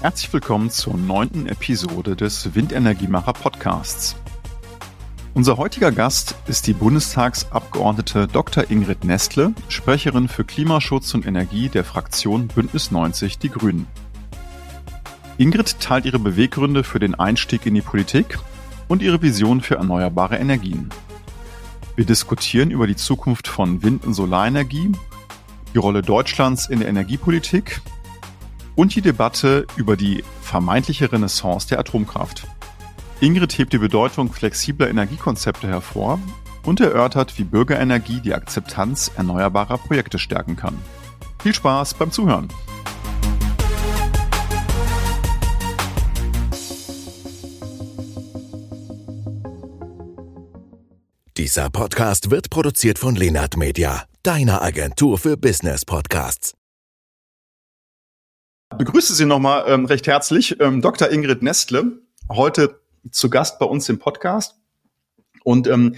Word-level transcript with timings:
Herzlich 0.00 0.32
willkommen 0.32 0.70
zur 0.70 0.96
neunten 0.96 1.46
Episode 1.46 2.14
des 2.14 2.54
Windenergiemacher 2.54 3.32
Podcasts. 3.32 4.16
Unser 5.34 5.56
heutiger 5.56 5.92
Gast 5.92 6.36
ist 6.46 6.66
die 6.66 6.72
Bundestagsabgeordnete 6.72 8.28
Dr. 8.28 8.70
Ingrid 8.70 9.04
Nestle, 9.04 9.54
Sprecherin 9.68 10.28
für 10.28 10.44
Klimaschutz 10.44 11.14
und 11.14 11.26
Energie 11.26 11.68
der 11.68 11.84
Fraktion 11.84 12.48
Bündnis 12.48 12.90
90 12.90 13.38
Die 13.38 13.50
Grünen. 13.50 13.86
Ingrid 15.36 15.78
teilt 15.78 16.04
ihre 16.04 16.18
Beweggründe 16.18 16.82
für 16.82 16.98
den 16.98 17.14
Einstieg 17.14 17.66
in 17.66 17.74
die 17.74 17.80
Politik 17.80 18.38
und 18.88 19.02
ihre 19.02 19.22
Vision 19.22 19.60
für 19.60 19.76
erneuerbare 19.76 20.36
Energien. 20.36 20.88
Wir 21.96 22.04
diskutieren 22.04 22.70
über 22.70 22.86
die 22.86 22.96
Zukunft 22.96 23.48
von 23.48 23.82
Wind- 23.82 24.04
und 24.04 24.14
Solarenergie, 24.14 24.92
die 25.74 25.78
Rolle 25.78 26.02
Deutschlands 26.02 26.66
in 26.66 26.80
der 26.80 26.88
Energiepolitik 26.88 27.80
und 28.74 28.94
die 28.94 29.02
Debatte 29.02 29.66
über 29.76 29.96
die 29.96 30.24
vermeintliche 30.40 31.12
Renaissance 31.12 31.68
der 31.68 31.78
Atomkraft. 31.78 32.46
Ingrid 33.20 33.58
hebt 33.58 33.72
die 33.72 33.78
Bedeutung 33.78 34.32
flexibler 34.32 34.88
Energiekonzepte 34.88 35.66
hervor 35.66 36.20
und 36.64 36.80
erörtert, 36.80 37.36
wie 37.38 37.44
Bürgerenergie 37.44 38.20
die 38.20 38.34
Akzeptanz 38.34 39.10
erneuerbarer 39.16 39.78
Projekte 39.78 40.18
stärken 40.18 40.54
kann. 40.54 40.78
Viel 41.42 41.54
Spaß 41.54 41.94
beim 41.94 42.12
Zuhören! 42.12 42.48
Dieser 51.48 51.70
Podcast 51.70 52.30
wird 52.30 52.50
produziert 52.50 52.98
von 52.98 53.16
Lenart 53.16 53.56
Media, 53.56 54.04
deiner 54.22 54.60
Agentur 54.60 55.16
für 55.16 55.38
Business 55.38 55.86
Podcasts. 55.86 56.52
Ich 58.72 58.76
begrüße 58.76 59.14
Sie 59.14 59.24
nochmal 59.24 59.64
ähm, 59.66 59.86
recht 59.86 60.06
herzlich, 60.06 60.60
ähm, 60.60 60.82
Dr. 60.82 61.10
Ingrid 61.10 61.42
Nestle. 61.42 62.02
Heute 62.30 62.82
zu 63.10 63.30
Gast 63.30 63.58
bei 63.58 63.64
uns 63.64 63.88
im 63.88 63.98
Podcast. 63.98 64.56
Und 65.42 65.66
ähm, 65.68 65.94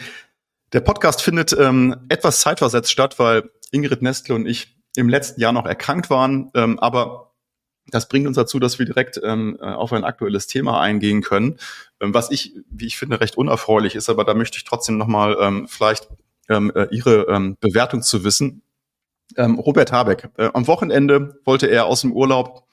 der 0.72 0.82
Podcast 0.82 1.20
findet 1.20 1.52
ähm, 1.52 1.96
etwas 2.08 2.42
zeitversetzt 2.42 2.92
statt, 2.92 3.18
weil 3.18 3.50
Ingrid 3.72 4.02
Nestle 4.02 4.36
und 4.36 4.46
ich 4.46 4.78
im 4.94 5.08
letzten 5.08 5.40
Jahr 5.40 5.52
noch 5.52 5.66
erkrankt 5.66 6.10
waren. 6.10 6.52
Ähm, 6.54 6.78
aber 6.78 7.29
das 7.90 8.08
bringt 8.08 8.26
uns 8.26 8.36
dazu, 8.36 8.58
dass 8.58 8.78
wir 8.78 8.86
direkt 8.86 9.20
ähm, 9.22 9.58
äh, 9.60 9.64
auf 9.64 9.92
ein 9.92 10.04
aktuelles 10.04 10.46
Thema 10.46 10.80
eingehen 10.80 11.22
können, 11.22 11.58
ähm, 12.00 12.14
was 12.14 12.30
ich, 12.30 12.54
wie 12.70 12.86
ich 12.86 12.96
finde, 12.96 13.20
recht 13.20 13.36
unerfreulich 13.36 13.94
ist. 13.94 14.08
Aber 14.08 14.24
da 14.24 14.34
möchte 14.34 14.56
ich 14.56 14.64
trotzdem 14.64 14.96
nochmal 14.96 15.36
ähm, 15.40 15.66
vielleicht 15.68 16.08
ähm, 16.48 16.72
äh, 16.74 16.88
Ihre 16.90 17.26
ähm, 17.28 17.56
Bewertung 17.60 18.02
zu 18.02 18.24
wissen. 18.24 18.62
Ähm, 19.36 19.58
Robert 19.58 19.92
Habeck. 19.92 20.28
Äh, 20.36 20.50
am 20.52 20.66
Wochenende 20.66 21.40
wollte 21.44 21.66
er 21.66 21.86
aus 21.86 22.00
dem 22.00 22.12
Urlaub 22.12 22.66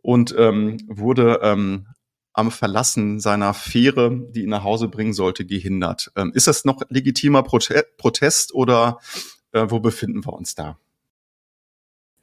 und 0.00 0.34
ähm, 0.36 0.78
wurde 0.88 1.40
ähm, 1.42 1.86
am 2.32 2.50
Verlassen 2.50 3.20
seiner 3.20 3.54
Fähre, 3.54 4.10
die 4.30 4.42
ihn 4.44 4.48
nach 4.48 4.64
Hause 4.64 4.88
bringen 4.88 5.12
sollte, 5.12 5.44
gehindert. 5.44 6.10
Ähm, 6.16 6.32
ist 6.34 6.46
das 6.46 6.64
noch 6.64 6.82
legitimer 6.88 7.42
Prote 7.42 7.86
Protest 7.98 8.54
oder 8.54 8.98
äh, 9.52 9.66
wo 9.68 9.80
befinden 9.80 10.24
wir 10.24 10.32
uns 10.32 10.54
da? 10.54 10.78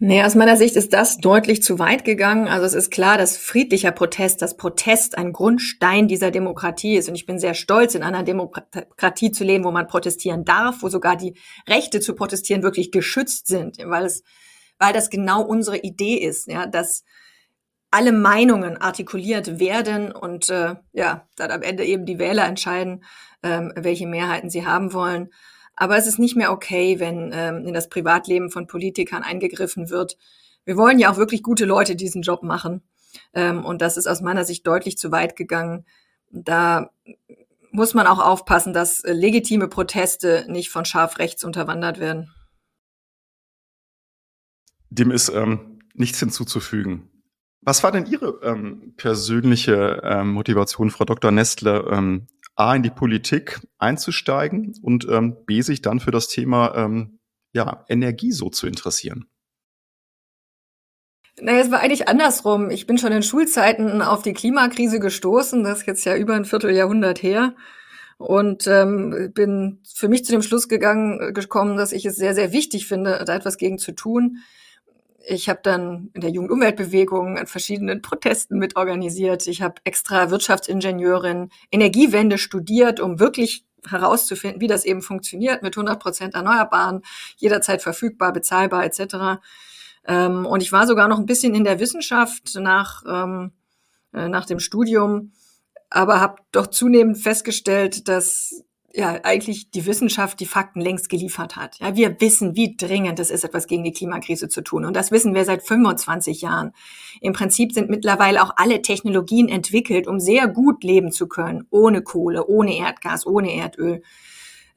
Nee, 0.01 0.23
aus 0.23 0.33
meiner 0.33 0.55
Sicht 0.55 0.77
ist 0.77 0.93
das 0.93 1.17
deutlich 1.17 1.61
zu 1.61 1.77
weit 1.77 2.05
gegangen. 2.05 2.47
Also 2.47 2.65
es 2.65 2.73
ist 2.73 2.89
klar, 2.89 3.17
dass 3.17 3.35
friedlicher 3.35 3.91
Protest, 3.91 4.41
dass 4.41 4.55
Protest 4.55 5.17
ein 5.17 5.33
Grundstein 5.33 6.07
dieser 6.07 6.31
Demokratie 6.31 6.95
ist. 6.95 7.09
Und 7.09 7.15
ich 7.15 7.25
bin 7.25 7.37
sehr 7.37 7.53
stolz, 7.53 7.95
in 7.95 8.03
einer 8.03 8.23
Demokratie 8.23 9.31
zu 9.31 9.43
leben, 9.43 9.65
wo 9.65 9.71
man 9.71 9.87
protestieren 9.87 10.45
darf, 10.45 10.83
wo 10.83 10.87
sogar 10.87 11.17
die 11.17 11.35
Rechte 11.67 11.99
zu 11.99 12.15
protestieren 12.15 12.63
wirklich 12.63 12.91
geschützt 12.91 13.47
sind, 13.47 13.75
weil 13.83 14.05
es, 14.05 14.23
weil 14.77 14.93
das 14.93 15.09
genau 15.09 15.41
unsere 15.41 15.79
Idee 15.79 16.15
ist, 16.15 16.47
ja, 16.47 16.65
dass 16.65 17.03
alle 17.91 18.13
Meinungen 18.13 18.77
artikuliert 18.77 19.59
werden 19.59 20.13
und 20.13 20.49
äh, 20.49 20.75
ja, 20.93 21.27
dann 21.35 21.51
am 21.51 21.61
Ende 21.61 21.83
eben 21.83 22.05
die 22.05 22.19
Wähler 22.19 22.45
entscheiden, 22.45 23.03
ähm, 23.43 23.73
welche 23.75 24.07
Mehrheiten 24.07 24.49
sie 24.49 24.65
haben 24.65 24.93
wollen. 24.93 25.29
Aber 25.79 25.95
es 25.95 26.07
ist 26.07 26.19
nicht 26.19 26.35
mehr 26.35 26.51
okay, 26.51 26.99
wenn 26.99 27.31
ähm, 27.33 27.65
in 27.65 27.73
das 27.73 27.87
Privatleben 27.87 28.51
von 28.51 28.67
Politikern 28.67 29.23
eingegriffen 29.23 29.89
wird. 29.89 30.17
Wir 30.65 30.75
wollen 30.75 30.99
ja 30.99 31.09
auch 31.09 31.15
wirklich 31.15 31.41
gute 31.41 31.63
Leute 31.63 31.95
diesen 31.95 32.21
Job 32.21 32.43
machen. 32.43 32.83
Ähm, 33.33 33.63
und 33.63 33.81
das 33.81 33.95
ist 33.95 34.05
aus 34.05 34.19
meiner 34.19 34.43
Sicht 34.43 34.67
deutlich 34.67 34.97
zu 34.97 35.13
weit 35.13 35.37
gegangen. 35.37 35.85
Da 36.31 36.91
muss 37.71 37.93
man 37.93 38.07
auch 38.07 38.19
aufpassen, 38.19 38.73
dass 38.73 39.05
äh, 39.05 39.13
legitime 39.13 39.69
Proteste 39.69 40.45
nicht 40.49 40.69
von 40.69 40.83
scharf 40.83 41.17
rechts 41.17 41.45
unterwandert 41.45 41.97
werden. 41.97 42.29
Dem 44.89 45.11
ist 45.11 45.29
ähm, 45.29 45.79
nichts 45.93 46.19
hinzuzufügen. 46.19 47.09
Was 47.61 47.83
war 47.83 47.93
denn 47.93 48.05
Ihre 48.05 48.41
ähm, 48.43 48.95
persönliche 48.97 50.01
ähm, 50.03 50.31
Motivation, 50.31 50.89
Frau 50.89 51.05
Dr. 51.05 51.31
Nestle, 51.31 51.87
ähm, 51.89 52.27
A, 52.59 52.75
in 52.75 52.83
die 52.83 52.89
Politik 52.89 53.61
einzusteigen 53.77 54.77
und 54.81 55.07
ähm, 55.09 55.37
B, 55.45 55.61
sich 55.61 55.81
dann 55.81 56.01
für 56.01 56.11
das 56.11 56.27
Thema 56.27 56.75
ähm, 56.75 57.19
ja, 57.53 57.85
Energie 57.87 58.33
so 58.33 58.49
zu 58.49 58.67
interessieren? 58.67 59.25
Naja, 61.39 61.61
es 61.61 61.71
war 61.71 61.79
eigentlich 61.79 62.09
andersrum. 62.09 62.69
Ich 62.69 62.85
bin 62.85 62.97
schon 62.97 63.13
in 63.13 63.23
Schulzeiten 63.23 64.01
auf 64.01 64.23
die 64.23 64.33
Klimakrise 64.33 64.99
gestoßen. 64.99 65.63
Das 65.63 65.79
ist 65.79 65.87
jetzt 65.87 66.03
ja 66.03 66.17
über 66.17 66.35
ein 66.35 66.43
Vierteljahrhundert 66.43 67.23
her. 67.23 67.55
Und 68.17 68.67
ähm, 68.67 69.31
bin 69.33 69.81
für 69.95 70.09
mich 70.09 70.25
zu 70.25 70.33
dem 70.33 70.41
Schluss 70.41 70.67
gegangen, 70.67 71.33
gekommen, 71.33 71.77
dass 71.77 71.93
ich 71.93 72.05
es 72.05 72.17
sehr, 72.17 72.35
sehr 72.35 72.51
wichtig 72.51 72.87
finde, 72.87 73.23
da 73.25 73.35
etwas 73.35 73.57
gegen 73.57 73.77
zu 73.77 73.93
tun 73.93 74.39
ich 75.27 75.49
habe 75.49 75.59
dann 75.63 76.09
in 76.13 76.21
der 76.21 76.29
Jugendumweltbewegung 76.29 77.37
an 77.37 77.47
verschiedenen 77.47 78.01
Protesten 78.01 78.57
mitorganisiert. 78.57 79.47
Ich 79.47 79.61
habe 79.61 79.75
extra 79.83 80.29
Wirtschaftsingenieurin 80.29 81.49
Energiewende 81.71 82.37
studiert, 82.37 82.99
um 82.99 83.19
wirklich 83.19 83.65
herauszufinden, 83.87 84.61
wie 84.61 84.67
das 84.67 84.85
eben 84.85 85.01
funktioniert 85.01 85.63
mit 85.63 85.75
100 85.77 86.01
Prozent 86.01 86.35
Erneuerbaren, 86.35 87.01
jederzeit 87.37 87.81
verfügbar, 87.81 88.33
bezahlbar 88.33 88.83
etc. 88.85 89.41
Ähm, 90.05 90.45
und 90.45 90.61
ich 90.61 90.71
war 90.71 90.87
sogar 90.87 91.07
noch 91.07 91.19
ein 91.19 91.25
bisschen 91.25 91.55
in 91.55 91.63
der 91.63 91.79
Wissenschaft 91.79 92.55
nach, 92.55 93.03
ähm, 93.07 93.51
äh, 94.13 94.27
nach 94.27 94.45
dem 94.45 94.59
Studium, 94.59 95.31
aber 95.89 96.19
habe 96.19 96.41
doch 96.51 96.67
zunehmend 96.67 97.17
festgestellt, 97.17 98.07
dass 98.07 98.63
ja 98.99 99.19
eigentlich 99.23 99.71
die 99.71 99.85
Wissenschaft 99.85 100.39
die 100.39 100.45
Fakten 100.45 100.79
längst 100.79 101.09
geliefert 101.09 101.55
hat. 101.55 101.79
Ja, 101.79 101.95
wir 101.95 102.19
wissen, 102.21 102.55
wie 102.55 102.75
dringend 102.77 103.19
es 103.19 103.31
ist, 103.31 103.43
etwas 103.43 103.67
gegen 103.67 103.83
die 103.83 103.91
Klimakrise 103.91 104.49
zu 104.49 104.61
tun. 104.61 104.85
Und 104.85 104.95
das 104.95 105.11
wissen 105.11 105.33
wir 105.33 105.45
seit 105.45 105.63
25 105.63 106.41
Jahren. 106.41 106.73
Im 107.21 107.33
Prinzip 107.33 107.73
sind 107.73 107.89
mittlerweile 107.89 108.43
auch 108.43 108.53
alle 108.57 108.81
Technologien 108.81 109.49
entwickelt, 109.49 110.07
um 110.07 110.19
sehr 110.19 110.47
gut 110.47 110.83
leben 110.83 111.11
zu 111.11 111.27
können, 111.27 111.65
ohne 111.71 112.01
Kohle, 112.01 112.45
ohne 112.45 112.77
Erdgas, 112.77 113.25
ohne 113.25 113.55
Erdöl. 113.55 114.01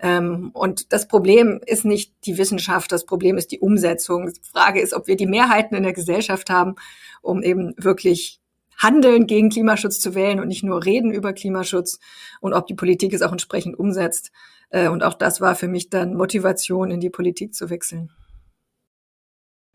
Ähm, 0.02 0.50
und 0.52 0.92
das 0.92 1.06
Problem 1.06 1.60
ist 1.64 1.84
nicht 1.84 2.12
die 2.26 2.36
Wissenschaft, 2.36 2.90
das 2.90 3.06
Problem 3.06 3.38
ist 3.38 3.52
die 3.52 3.60
Umsetzung. 3.60 4.32
Die 4.32 4.50
Frage 4.50 4.80
ist, 4.80 4.94
ob 4.94 5.06
wir 5.06 5.16
die 5.16 5.26
Mehrheiten 5.26 5.76
in 5.76 5.84
der 5.84 5.92
Gesellschaft 5.92 6.50
haben, 6.50 6.74
um 7.22 7.42
eben 7.42 7.74
wirklich 7.76 8.41
Handeln 8.82 9.26
gegen 9.26 9.50
Klimaschutz 9.50 10.00
zu 10.00 10.14
wählen 10.14 10.40
und 10.40 10.48
nicht 10.48 10.64
nur 10.64 10.84
reden 10.84 11.12
über 11.12 11.32
Klimaschutz 11.32 11.98
und 12.40 12.52
ob 12.52 12.66
die 12.66 12.74
Politik 12.74 13.12
es 13.12 13.22
auch 13.22 13.32
entsprechend 13.32 13.78
umsetzt. 13.78 14.32
Äh, 14.70 14.88
und 14.88 15.02
auch 15.02 15.14
das 15.14 15.40
war 15.40 15.54
für 15.54 15.68
mich 15.68 15.90
dann 15.90 16.14
Motivation, 16.14 16.90
in 16.90 17.00
die 17.00 17.10
Politik 17.10 17.54
zu 17.54 17.70
wechseln. 17.70 18.10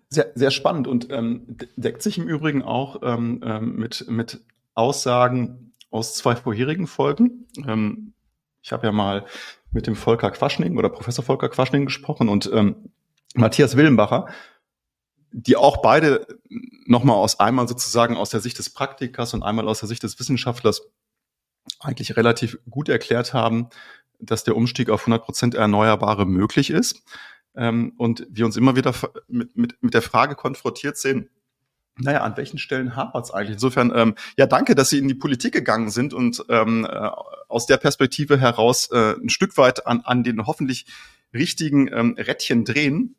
Sehr, 0.10 0.32
sehr 0.36 0.52
spannend 0.52 0.88
und 0.88 1.12
ähm, 1.12 1.58
deckt 1.76 2.02
sich 2.02 2.18
im 2.18 2.28
Übrigen 2.28 2.62
auch 2.62 3.02
ähm, 3.04 3.42
ähm, 3.44 3.76
mit, 3.76 4.06
mit 4.10 4.42
Aussagen 4.74 5.74
aus 5.90 6.16
zwei 6.16 6.36
vorherigen 6.36 6.88
Folgen. 6.88 7.48
Ähm, 7.68 8.14
ich 8.62 8.72
habe 8.72 8.88
ja 8.88 8.92
mal 8.92 9.26
mit 9.72 9.88
dem 9.88 9.96
Volker 9.96 10.32
Quaschning 10.32 10.78
oder 10.78 10.90
Professor 10.90 11.26
Volker 11.26 11.50
Quaschning 11.50 11.86
gesprochen 11.86 12.30
und 12.30 12.50
ähm, 12.54 12.92
Matthias 13.36 13.76
Willenbacher 13.76 14.28
die 15.32 15.56
auch 15.56 15.78
beide 15.78 16.28
nochmal 16.86 17.18
aus 17.18 17.40
einmal 17.40 17.68
sozusagen 17.68 18.18
aus 18.18 18.30
der 18.30 18.40
Sicht 18.40 18.58
des 18.60 18.70
Praktikers 18.70 19.34
und 19.34 19.44
einmal 19.44 19.68
aus 19.68 19.80
der 19.80 19.90
Sicht 19.90 20.04
des 20.04 20.20
Wissenschaftlers 20.20 20.84
eigentlich 21.80 22.16
relativ 22.16 22.60
gut 22.70 22.90
erklärt 22.90 23.34
haben, 23.34 23.70
dass 24.20 24.44
der 24.44 24.56
Umstieg 24.56 24.90
auf 24.90 25.02
100 25.02 25.24
Prozent 25.24 25.56
Erneuerbare 25.56 26.26
möglich 26.26 26.70
ist. 26.70 27.04
Ähm, 27.56 27.94
und 27.98 28.26
wir 28.30 28.46
uns 28.46 28.56
immer 28.56 28.76
wieder 28.76 28.94
mit, 29.28 29.56
mit, 29.58 29.84
mit 29.84 29.94
der 29.94 30.02
Frage 30.02 30.36
konfrontiert 30.36 30.98
sehen, 30.98 31.30
naja, 32.00 32.22
an 32.22 32.38
welchen 32.38 32.60
Stellen 32.60 32.96
hapert 32.96 33.26
es 33.26 33.32
eigentlich? 33.32 33.54
Insofern, 33.54 33.92
ähm, 33.96 34.16
ja, 34.38 34.46
danke, 34.46 34.76
dass 34.76 34.92
Sie 34.92 35.00
in 35.00 35.08
die 35.08 35.16
Politik 35.16 35.54
gegangen 35.54 35.90
sind 35.90 36.14
und 36.14 36.46
ähm, 36.48 36.86
äh, 36.86 37.10
aus 37.48 37.66
der 37.66 37.78
Perspektive 37.78 38.40
heraus 38.40 38.90
äh, 38.92 39.16
ein 39.16 39.30
Stück 39.30 39.58
weit 39.58 39.88
an, 39.88 40.02
an 40.02 40.24
den 40.24 40.46
hoffentlich 40.46 40.86
richtigen 41.34 41.92
ähm, 41.92 42.16
Rädchen 42.18 42.66
drehen 42.66 43.16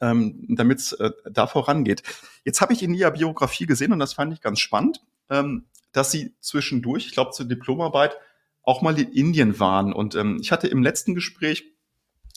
ähm, 0.00 0.44
damit 0.48 0.78
es 0.78 0.92
äh, 0.92 1.10
da 1.30 1.46
vorangeht. 1.46 2.02
Jetzt 2.44 2.60
habe 2.60 2.72
ich 2.72 2.82
in 2.82 2.94
Ihrer 2.94 3.12
Biografie 3.12 3.66
gesehen 3.66 3.92
und 3.92 3.98
das 3.98 4.14
fand 4.14 4.32
ich 4.32 4.40
ganz 4.40 4.60
spannend, 4.60 5.02
ähm, 5.30 5.64
dass 5.92 6.10
Sie 6.10 6.34
zwischendurch, 6.40 7.06
ich 7.06 7.12
glaube 7.12 7.32
zur 7.32 7.46
Diplomarbeit, 7.46 8.16
auch 8.62 8.82
mal 8.82 8.98
in 8.98 9.12
Indien 9.12 9.60
waren. 9.60 9.92
Und 9.92 10.14
ähm, 10.14 10.38
ich 10.40 10.52
hatte 10.52 10.66
im 10.66 10.82
letzten 10.82 11.14
Gespräch 11.14 11.64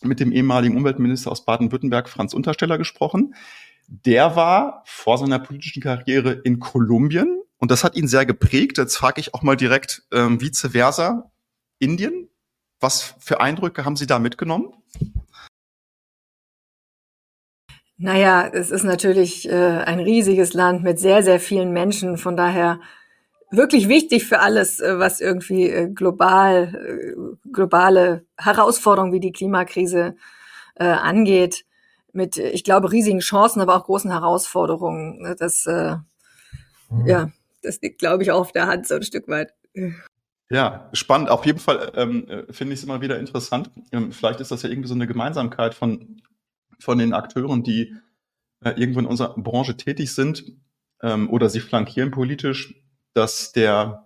mit 0.04 0.20
dem 0.20 0.32
ehemaligen 0.32 0.78
Umweltminister 0.78 1.32
aus 1.32 1.44
Baden-Württemberg, 1.44 2.08
Franz 2.08 2.34
Untersteller, 2.34 2.78
gesprochen. 2.78 3.36
Der 3.88 4.36
war 4.36 4.84
vor 4.86 5.18
seiner 5.18 5.40
politischen 5.40 5.82
Karriere 5.82 6.32
in 6.32 6.60
Kolumbien 6.60 7.42
und 7.58 7.72
das 7.72 7.84
hat 7.84 7.96
ihn 7.96 8.08
sehr 8.08 8.26
geprägt. 8.26 8.78
Jetzt 8.78 8.96
frage 8.96 9.20
ich 9.20 9.34
auch 9.34 9.42
mal 9.42 9.58
direkt 9.58 10.04
ähm, 10.12 10.40
vice 10.40 10.70
versa. 10.72 11.32
Indien, 11.80 12.30
was 12.80 13.16
für 13.20 13.42
Eindrücke 13.42 13.86
haben 13.86 13.96
Sie 13.96 14.08
da 14.08 14.20
mitgenommen? 14.20 14.74
Naja, 18.02 18.48
es 18.48 18.72
ist 18.72 18.84
natürlich 18.84 19.50
äh, 19.50 19.54
ein 19.54 20.00
riesiges 20.00 20.54
Land 20.54 20.84
mit 20.84 21.00
sehr, 21.00 21.22
sehr 21.22 21.38
vielen 21.38 21.74
Menschen. 21.74 22.18
Von 22.18 22.38
daher 22.38 22.80
wirklich 23.52 23.90
wichtig 23.90 24.26
für 24.26 24.40
alles, 24.40 24.80
äh, 24.80 24.98
was 24.98 25.20
irgendwie 25.20 25.70
äh, 25.70 25.90
global, 25.90 26.74
äh, 26.76 27.50
globale 27.52 28.26
Herausforderungen 28.38 29.12
wie 29.12 29.20
die 29.20 29.34
Klimakrise 29.34 30.16
äh, 30.76 30.86
angeht. 30.86 31.66
Mit, 32.14 32.38
ich 32.38 32.64
glaube, 32.64 32.94
riesigen 32.94 33.20
Chancen, 33.20 33.60
aber 33.60 33.76
auch 33.76 33.84
großen 33.84 34.12
Herausforderungen. 34.12 35.36
Das, 35.38 35.66
äh, 35.66 35.98
mhm. 36.90 37.06
ja, 37.06 37.32
das 37.62 37.82
liegt, 37.82 38.00
glaube 38.00 38.24
ich, 38.24 38.32
auch 38.32 38.40
auf 38.40 38.54
der 38.54 38.68
Hand 38.68 38.88
so 38.88 38.96
ein 38.96 39.04
Stück 39.04 39.28
weit. 39.28 39.54
Ja, 40.50 40.90
spannend. 40.94 41.30
Auf 41.30 41.46
jeden 41.46 41.60
Fall 41.60 41.92
ähm, 41.96 42.46
finde 42.50 42.74
ich 42.74 42.80
es 42.80 42.86
immer 42.86 43.02
wieder 43.02 43.20
interessant. 43.20 43.72
Ähm, 43.92 44.14
vielleicht 44.14 44.40
ist 44.40 44.52
das 44.52 44.64
ja 44.64 44.70
irgendwie 44.70 44.88
so 44.88 44.96
eine 44.96 45.06
Gemeinsamkeit 45.06 45.74
von, 45.76 46.22
von 46.80 46.98
den 46.98 47.14
Akteuren, 47.14 47.64
die 47.64 47.96
äh, 48.64 48.72
irgendwo 48.72 49.00
in 49.00 49.06
unserer 49.06 49.36
Branche 49.36 49.78
tätig 49.78 50.14
sind 50.14 50.44
ähm, 51.02 51.30
oder 51.30 51.50
sie 51.50 51.60
flankieren 51.60 52.12
politisch, 52.12 52.76
dass 53.14 53.52
der, 53.52 54.06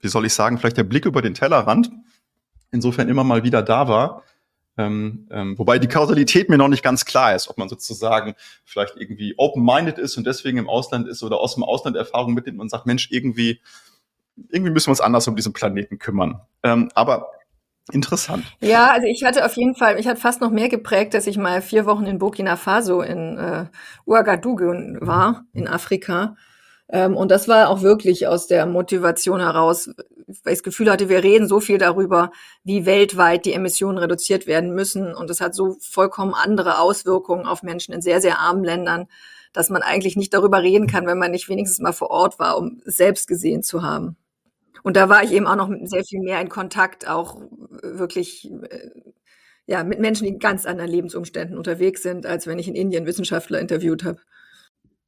wie 0.00 0.08
soll 0.08 0.26
ich 0.26 0.34
sagen, 0.34 0.58
vielleicht 0.58 0.76
der 0.76 0.84
Blick 0.84 1.06
über 1.06 1.22
den 1.22 1.34
Tellerrand 1.34 1.90
insofern 2.70 3.08
immer 3.08 3.24
mal 3.24 3.44
wieder 3.44 3.62
da 3.62 3.88
war. 3.88 4.22
Ähm, 4.76 5.26
ähm, 5.32 5.58
wobei 5.58 5.80
die 5.80 5.88
Kausalität 5.88 6.48
mir 6.48 6.58
noch 6.58 6.68
nicht 6.68 6.84
ganz 6.84 7.04
klar 7.04 7.34
ist, 7.34 7.48
ob 7.48 7.58
man 7.58 7.68
sozusagen 7.68 8.36
vielleicht 8.64 8.96
irgendwie 8.96 9.34
open-minded 9.36 9.98
ist 9.98 10.16
und 10.16 10.26
deswegen 10.26 10.58
im 10.58 10.68
Ausland 10.68 11.08
ist 11.08 11.24
oder 11.24 11.40
aus 11.40 11.54
dem 11.54 11.64
Ausland 11.64 11.96
Erfahrung 11.96 12.32
mitnimmt 12.32 12.60
und 12.60 12.70
sagt, 12.70 12.86
Mensch, 12.86 13.10
irgendwie, 13.10 13.60
irgendwie 14.50 14.70
müssen 14.70 14.86
wir 14.86 14.92
uns 14.92 15.00
anders 15.00 15.26
um 15.26 15.34
diesen 15.34 15.52
Planeten 15.52 15.98
kümmern. 15.98 16.42
Ähm, 16.62 16.90
aber 16.94 17.32
Interessant. 17.92 18.44
Ja, 18.60 18.90
also 18.90 19.06
ich 19.06 19.24
hatte 19.24 19.44
auf 19.44 19.56
jeden 19.56 19.74
Fall, 19.74 19.98
ich 19.98 20.06
hatte 20.06 20.20
fast 20.20 20.40
noch 20.40 20.50
mehr 20.50 20.68
geprägt, 20.68 21.14
dass 21.14 21.26
ich 21.26 21.38
mal 21.38 21.62
vier 21.62 21.86
Wochen 21.86 22.06
in 22.06 22.18
Burkina 22.18 22.56
Faso 22.56 23.00
in 23.00 23.38
äh, 23.38 23.66
Ouagadougou 24.06 24.98
war, 25.00 25.44
in 25.52 25.68
Afrika. 25.68 26.36
Ähm, 26.90 27.16
und 27.16 27.30
das 27.30 27.48
war 27.48 27.68
auch 27.70 27.82
wirklich 27.82 28.26
aus 28.26 28.46
der 28.46 28.66
Motivation 28.66 29.40
heraus, 29.40 29.90
weil 30.44 30.52
ich 30.52 30.58
das 30.58 30.62
Gefühl 30.62 30.90
hatte, 30.90 31.08
wir 31.08 31.22
reden 31.22 31.48
so 31.48 31.60
viel 31.60 31.78
darüber, 31.78 32.30
wie 32.62 32.84
weltweit 32.84 33.46
die 33.46 33.54
Emissionen 33.54 33.98
reduziert 33.98 34.46
werden 34.46 34.74
müssen. 34.74 35.14
Und 35.14 35.30
das 35.30 35.40
hat 35.40 35.54
so 35.54 35.76
vollkommen 35.80 36.34
andere 36.34 36.78
Auswirkungen 36.78 37.46
auf 37.46 37.62
Menschen 37.62 37.94
in 37.94 38.02
sehr, 38.02 38.20
sehr 38.20 38.38
armen 38.38 38.64
Ländern, 38.64 39.06
dass 39.54 39.70
man 39.70 39.80
eigentlich 39.80 40.16
nicht 40.16 40.34
darüber 40.34 40.62
reden 40.62 40.86
kann, 40.86 41.06
wenn 41.06 41.18
man 41.18 41.30
nicht 41.30 41.48
wenigstens 41.48 41.80
mal 41.80 41.92
vor 41.92 42.10
Ort 42.10 42.38
war, 42.38 42.58
um 42.58 42.82
es 42.84 42.96
selbst 42.96 43.28
gesehen 43.28 43.62
zu 43.62 43.82
haben. 43.82 44.17
Und 44.82 44.96
da 44.96 45.08
war 45.08 45.22
ich 45.22 45.32
eben 45.32 45.46
auch 45.46 45.56
noch 45.56 45.70
sehr 45.84 46.04
viel 46.04 46.20
mehr 46.20 46.40
in 46.40 46.48
Kontakt, 46.48 47.08
auch 47.08 47.40
wirklich 47.82 48.50
äh, 48.50 48.90
ja, 49.66 49.84
mit 49.84 50.00
Menschen, 50.00 50.24
die 50.24 50.30
in 50.30 50.38
ganz 50.38 50.64
anderen 50.64 50.90
Lebensumständen 50.90 51.58
unterwegs 51.58 52.02
sind, 52.02 52.24
als 52.24 52.46
wenn 52.46 52.58
ich 52.58 52.68
in 52.68 52.74
Indien 52.74 53.06
Wissenschaftler 53.06 53.60
interviewt 53.60 54.04
habe. 54.04 54.20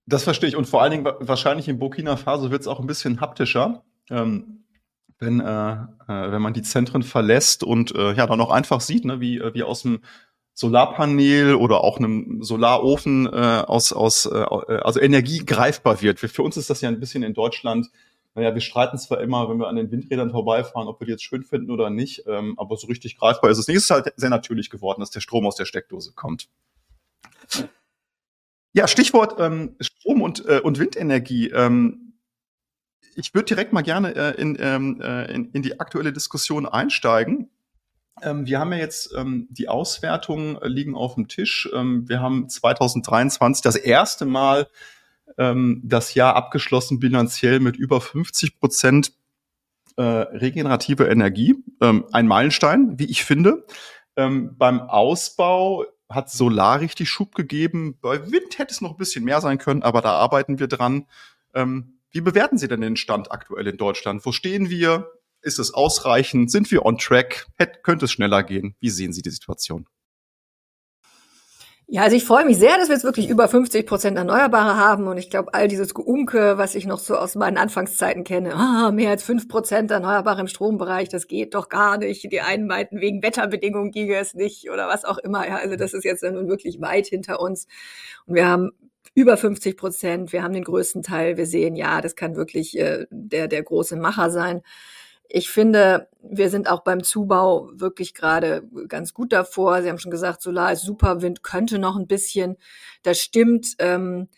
Das 0.07 0.25
verstehe 0.25 0.49
ich. 0.49 0.57
Und 0.57 0.69
vor 0.69 0.83
allen 0.83 0.91
Dingen 0.91 1.09
wahrscheinlich 1.21 1.69
in 1.69 1.79
Burkina 1.79 2.17
Faso 2.17 2.51
wird 2.51 2.61
es 2.61 2.67
auch 2.67 2.81
ein 2.81 2.87
bisschen 2.87 3.21
haptischer. 3.21 3.85
Ähm, 4.11 4.65
wenn, 5.19 5.41
äh, 5.41 5.73
äh, 5.73 6.33
wenn 6.33 6.43
man 6.43 6.55
die 6.55 6.63
Zentren 6.63 7.03
verlässt 7.03 7.63
und 7.63 7.95
äh, 7.95 8.13
ja 8.13 8.27
dann 8.27 8.41
auch 8.41 8.51
einfach 8.51 8.81
sieht, 8.81 9.05
ne, 9.05 9.21
wie, 9.21 9.39
äh, 9.39 9.55
wie 9.55 9.63
aus 9.63 9.83
dem 9.83 10.01
Solarpanel 10.55 11.55
oder 11.55 11.85
auch 11.85 11.99
einem 11.99 12.43
Solarofen 12.43 13.27
äh, 13.27 13.65
aus, 13.67 13.93
aus 13.93 14.27
äh, 14.27 14.45
also 14.83 15.01
Energie 15.01 15.45
greifbar 15.45 16.03
wird. 16.03 16.19
Für, 16.19 16.29
für 16.29 16.43
uns 16.43 16.57
ist 16.57 16.71
das 16.71 16.81
ja 16.81 16.89
ein 16.89 17.01
bisschen 17.01 17.23
in 17.23 17.35
Deutschland, 17.35 17.89
naja, 18.35 18.55
wir 18.55 18.61
streiten 18.61 18.99
zwar 18.99 19.21
immer, 19.21 19.49
wenn 19.49 19.59
wir 19.59 19.69
an 19.69 19.77
den 19.77 19.91
Windrädern 19.91 20.31
vorbeifahren, 20.31 20.89
ob 20.89 21.01
wir 21.01 21.07
die 21.07 21.13
jetzt 21.13 21.25
schön 21.25 21.43
finden 21.43 21.71
oder 21.71 21.91
nicht, 21.91 22.25
ähm, 22.27 22.55
aber 22.59 22.77
so 22.77 22.87
richtig 22.87 23.19
greifbar 23.19 23.51
ist 23.51 23.59
es 23.59 23.67
nicht. 23.67 23.77
Es 23.77 23.85
ist 23.85 23.91
halt 23.91 24.13
sehr 24.17 24.31
natürlich 24.31 24.71
geworden, 24.71 25.01
dass 25.01 25.11
der 25.11 25.21
Strom 25.21 25.47
aus 25.47 25.57
der 25.57 25.65
Steckdose 25.65 26.13
kommt. 26.15 26.49
Ja, 28.73 28.87
Stichwort 28.87 29.41
ähm, 29.41 29.75
Strom 29.81 30.23
und, 30.23 30.47
äh, 30.47 30.61
und 30.61 30.79
Windenergie. 30.79 31.49
Ähm, 31.51 32.15
ich 33.17 33.35
würde 33.35 33.47
direkt 33.47 33.73
mal 33.73 33.83
gerne 33.83 34.15
äh, 34.15 34.41
in, 34.41 34.57
ähm, 34.61 35.01
äh, 35.03 35.33
in, 35.33 35.51
in 35.51 35.63
die 35.63 35.81
aktuelle 35.81 36.13
Diskussion 36.13 36.67
einsteigen. 36.67 37.51
Ähm, 38.23 38.47
wir 38.47 38.61
haben 38.61 38.73
ja 38.73 38.79
jetzt 38.79 39.13
ähm, 39.17 39.49
die 39.51 39.69
Auswertungen 39.69 40.57
liegen 40.63 40.95
auf 40.95 41.15
dem 41.15 41.27
Tisch. 41.27 41.69
Ähm, 41.75 42.09
wir 42.09 42.21
haben 42.21 42.49
2023 42.49 43.63
das 43.63 43.77
erste 43.77 44.25
Mal 44.25 44.69
ähm, 45.39 45.81
das 45.85 46.15
Jahr 46.15 46.37
abgeschlossen 46.37 47.01
bilanziell 47.01 47.61
mit 47.61 47.77
über 47.77 48.01
50 48.01 48.59
Prozent 48.59 49.13
äh, 49.97 50.03
regenerative 50.03 51.09
Energie. 51.09 51.57
Ähm, 51.81 52.07
ein 52.13 52.27
Meilenstein, 52.27 52.99
wie 52.99 53.07
ich 53.07 53.25
finde. 53.25 53.67
Ähm, 54.17 54.57
beim 54.57 54.81
Ausbau 54.81 55.85
hat 56.09 56.31
Solar 56.31 56.81
richtig 56.81 57.09
Schub 57.09 57.35
gegeben. 57.35 57.99
Bei 58.01 58.31
Wind 58.31 58.59
hätte 58.59 58.73
es 58.73 58.81
noch 58.81 58.93
ein 58.93 58.97
bisschen 58.97 59.25
mehr 59.25 59.41
sein 59.41 59.59
können, 59.59 59.83
aber 59.83 60.01
da 60.01 60.13
arbeiten 60.13 60.59
wir 60.59 60.67
dran. 60.67 61.07
Ähm, 61.55 61.99
wie 62.11 62.21
bewerten 62.21 62.59
Sie 62.59 62.67
denn 62.67 62.81
den 62.81 62.97
Stand 62.97 63.31
aktuell 63.31 63.67
in 63.69 63.77
Deutschland? 63.77 64.27
Wo 64.27 64.33
stehen 64.33 64.69
wir? 64.69 65.11
Ist 65.43 65.59
es 65.59 65.73
ausreichend? 65.73 66.51
Sind 66.51 66.71
wir 66.71 66.85
on 66.85 66.99
track? 66.99 67.47
Hätte, 67.57 67.81
könnte 67.83 68.07
es 68.07 68.13
schneller 68.13 68.43
gehen? 68.43 68.75
Wie 68.81 68.91
sehen 68.91 69.13
Sie 69.13 69.23
die 69.23 69.31
Situation? 69.31 69.87
Ja, 71.93 72.03
also 72.03 72.15
ich 72.15 72.25
freue 72.25 72.45
mich 72.45 72.57
sehr, 72.57 72.77
dass 72.77 72.89
wir 72.89 72.95
jetzt 72.95 73.03
wirklich 73.03 73.29
über 73.29 73.49
50 73.49 73.85
Prozent 73.85 74.17
Erneuerbare 74.17 74.77
haben. 74.77 75.09
Und 75.09 75.19
ich 75.19 75.29
glaube, 75.29 75.53
all 75.55 75.67
dieses 75.67 75.93
Geunke, 75.93 76.57
was 76.57 76.77
ich 76.77 76.87
noch 76.87 77.01
so 77.01 77.17
aus 77.17 77.35
meinen 77.35 77.59
Anfangszeiten 77.59 78.23
kenne, 78.23 78.55
ah, 78.55 78.93
mehr 78.93 79.11
als 79.11 79.25
fünf 79.25 79.49
Prozent 79.49 79.91
Erneuerbare 79.91 80.41
im 80.41 80.47
Strombereich, 80.47 81.09
das 81.09 81.27
geht 81.27 81.53
doch 81.57 81.69
gar 81.69 81.99
nicht. 81.99 82.31
Die 82.31 82.41
einen 82.43 82.69
meinten, 82.69 83.01
wegen 83.01 83.25
Wetterbedingungen 83.25 83.91
ginge 83.91 84.15
es 84.19 84.35
nicht 84.35 84.71
oder 84.71 84.87
was 84.87 85.05
auch 85.05 85.19
immer. 85.19 85.45
Ja, 85.49 85.57
also 85.57 85.75
das 85.75 85.93
ist 85.93 86.05
jetzt 86.05 86.23
nun 86.23 86.49
wirklich 86.49 86.81
weit 86.81 87.09
hinter 87.09 87.41
uns. 87.41 87.67
Und 88.25 88.37
wir 88.37 88.47
haben 88.47 88.71
über 89.17 89.37
50 89.37 89.77
Prozent. 89.77 90.33
Wir 90.33 90.45
haben 90.45 90.55
den 90.55 90.63
größten 90.63 91.03
Teil. 91.03 91.37
Wir 91.37 91.47
sehen, 91.47 91.75
ja, 91.75 92.01
das 92.01 92.15
kann 92.15 92.37
wirklich 92.37 92.79
äh, 92.79 93.07
der, 93.11 93.49
der 93.49 93.65
große 93.65 93.97
Macher 93.97 94.31
sein 94.31 94.63
ich 95.33 95.49
finde, 95.49 96.09
wir 96.23 96.51
sind 96.51 96.69
auch 96.69 96.81
beim 96.81 97.05
Zubau 97.05 97.71
wirklich 97.73 98.15
gerade 98.15 98.65
ganz 98.89 99.15
gut 99.15 99.33
davor. 99.33 99.81
Sie 99.81 99.89
haben 99.89 99.99
schon 99.99 100.11
gesagt, 100.11 100.43
Solar 100.43 100.73
ist 100.73 100.83
super, 100.83 101.23
Wind 101.23 101.43
könnte 101.45 101.79
noch 101.79 101.97
ein 101.97 102.09
bisschen. 102.09 102.57
Das 103.05 103.21
stimmt. 103.21 103.77
Ähm, 103.79 104.29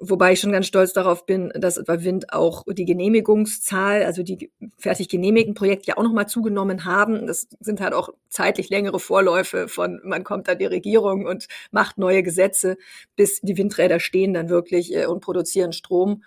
wobei 0.00 0.32
ich 0.32 0.40
schon 0.40 0.52
ganz 0.52 0.66
stolz 0.66 0.94
darauf 0.94 1.26
bin, 1.26 1.52
dass 1.54 1.82
bei 1.84 2.02
Wind 2.02 2.32
auch 2.32 2.64
die 2.66 2.86
Genehmigungszahl, 2.86 4.04
also 4.04 4.22
die 4.22 4.50
fertig 4.78 5.08
genehmigten 5.08 5.54
Projekte 5.54 5.88
ja 5.88 5.96
auch 5.98 6.02
nochmal 6.02 6.28
zugenommen 6.28 6.86
haben. 6.86 7.26
Das 7.26 7.48
sind 7.60 7.80
halt 7.82 7.92
auch 7.92 8.08
zeitlich 8.30 8.70
längere 8.70 9.00
Vorläufe 9.00 9.68
von, 9.68 10.00
man 10.02 10.24
kommt 10.24 10.48
an 10.48 10.58
die 10.58 10.66
Regierung 10.66 11.26
und 11.26 11.46
macht 11.72 11.98
neue 11.98 12.22
Gesetze, 12.22 12.78
bis 13.16 13.40
die 13.42 13.58
Windräder 13.58 14.00
stehen 14.00 14.32
dann 14.32 14.48
wirklich 14.48 14.94
äh, 14.94 15.06
und 15.06 15.20
produzieren 15.20 15.72
Strom. 15.72 16.22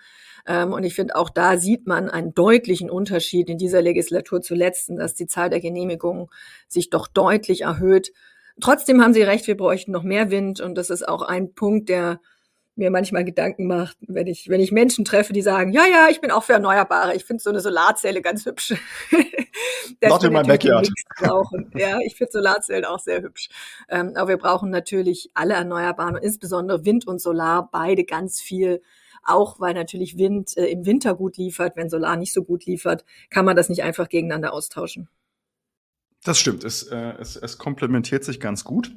Ähm, 0.46 0.72
und 0.72 0.84
ich 0.84 0.94
finde, 0.94 1.16
auch 1.16 1.30
da 1.30 1.56
sieht 1.58 1.86
man 1.86 2.10
einen 2.10 2.34
deutlichen 2.34 2.90
Unterschied 2.90 3.48
in 3.48 3.58
dieser 3.58 3.82
Legislatur 3.82 4.40
zur 4.40 4.56
letzten, 4.56 4.96
dass 4.96 5.14
die 5.14 5.26
Zahl 5.26 5.50
der 5.50 5.60
Genehmigungen 5.60 6.28
sich 6.68 6.90
doch 6.90 7.06
deutlich 7.06 7.62
erhöht. 7.62 8.12
Trotzdem 8.60 9.02
haben 9.02 9.14
Sie 9.14 9.22
recht, 9.22 9.46
wir 9.46 9.56
bräuchten 9.56 9.92
noch 9.92 10.02
mehr 10.02 10.30
Wind. 10.30 10.60
Und 10.60 10.76
das 10.76 10.90
ist 10.90 11.06
auch 11.06 11.22
ein 11.22 11.54
Punkt, 11.54 11.88
der 11.88 12.20
mir 12.74 12.90
manchmal 12.90 13.24
Gedanken 13.24 13.66
macht, 13.66 13.98
wenn 14.00 14.26
ich, 14.26 14.48
wenn 14.48 14.60
ich 14.60 14.72
Menschen 14.72 15.04
treffe, 15.04 15.32
die 15.32 15.42
sagen, 15.42 15.72
ja, 15.72 15.84
ja, 15.84 16.08
ich 16.10 16.20
bin 16.20 16.30
auch 16.30 16.42
für 16.42 16.54
Erneuerbare. 16.54 17.14
Ich 17.14 17.24
finde 17.24 17.42
so 17.42 17.50
eine 17.50 17.60
Solarzelle 17.60 18.22
ganz 18.22 18.46
hübsch. 18.46 18.74
Not 20.02 20.24
in 20.24 20.32
my 20.32 20.42
backyard. 20.42 20.88
Ja, 21.74 21.98
ich 22.04 22.16
finde 22.16 22.32
Solarzellen 22.32 22.86
auch 22.86 22.98
sehr 22.98 23.22
hübsch. 23.22 23.50
Ähm, 23.88 24.12
aber 24.16 24.30
wir 24.30 24.38
brauchen 24.38 24.70
natürlich 24.70 25.30
alle 25.34 25.54
Erneuerbaren, 25.54 26.16
insbesondere 26.16 26.84
Wind 26.84 27.06
und 27.06 27.20
Solar, 27.20 27.68
beide 27.70 28.04
ganz 28.04 28.40
viel 28.40 28.82
auch 29.22 29.60
weil 29.60 29.74
natürlich 29.74 30.18
Wind 30.18 30.56
äh, 30.56 30.66
im 30.66 30.86
Winter 30.86 31.14
gut 31.14 31.36
liefert, 31.36 31.76
wenn 31.76 31.90
Solar 31.90 32.16
nicht 32.16 32.32
so 32.32 32.42
gut 32.44 32.66
liefert, 32.66 33.04
kann 33.30 33.44
man 33.44 33.56
das 33.56 33.68
nicht 33.68 33.82
einfach 33.82 34.08
gegeneinander 34.08 34.52
austauschen. 34.52 35.08
Das 36.24 36.38
stimmt, 36.38 36.64
es, 36.64 36.84
äh, 36.84 37.14
es, 37.18 37.36
es 37.36 37.58
komplementiert 37.58 38.24
sich 38.24 38.38
ganz 38.40 38.64
gut. 38.64 38.94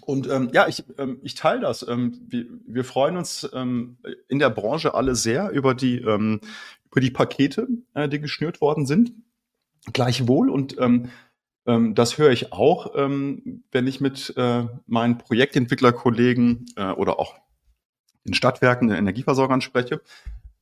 Und 0.00 0.28
ähm, 0.28 0.50
ja, 0.52 0.68
ich, 0.68 0.84
ähm, 0.98 1.18
ich 1.22 1.34
teile 1.34 1.60
das. 1.60 1.86
Ähm, 1.86 2.20
wir, 2.28 2.46
wir 2.66 2.84
freuen 2.84 3.16
uns 3.16 3.48
ähm, 3.52 3.98
in 4.28 4.38
der 4.38 4.50
Branche 4.50 4.94
alle 4.94 5.14
sehr 5.14 5.50
über 5.50 5.74
die, 5.74 5.98
ähm, 5.98 6.40
über 6.90 7.00
die 7.00 7.10
Pakete, 7.10 7.68
äh, 7.94 8.08
die 8.08 8.20
geschnürt 8.20 8.60
worden 8.60 8.86
sind. 8.86 9.12
Gleichwohl. 9.92 10.50
Und 10.50 10.78
ähm, 10.78 11.10
ähm, 11.66 11.94
das 11.94 12.18
höre 12.18 12.30
ich 12.30 12.52
auch, 12.52 12.94
ähm, 12.96 13.62
wenn 13.70 13.86
ich 13.86 14.00
mit 14.00 14.32
äh, 14.36 14.64
meinen 14.86 15.18
Projektentwicklerkollegen 15.18 16.66
äh, 16.76 16.92
oder 16.92 17.18
auch 17.18 17.34
den 18.28 18.34
Stadtwerken, 18.34 18.88
den 18.88 18.98
Energieversorgern 18.98 19.60
spreche. 19.60 20.00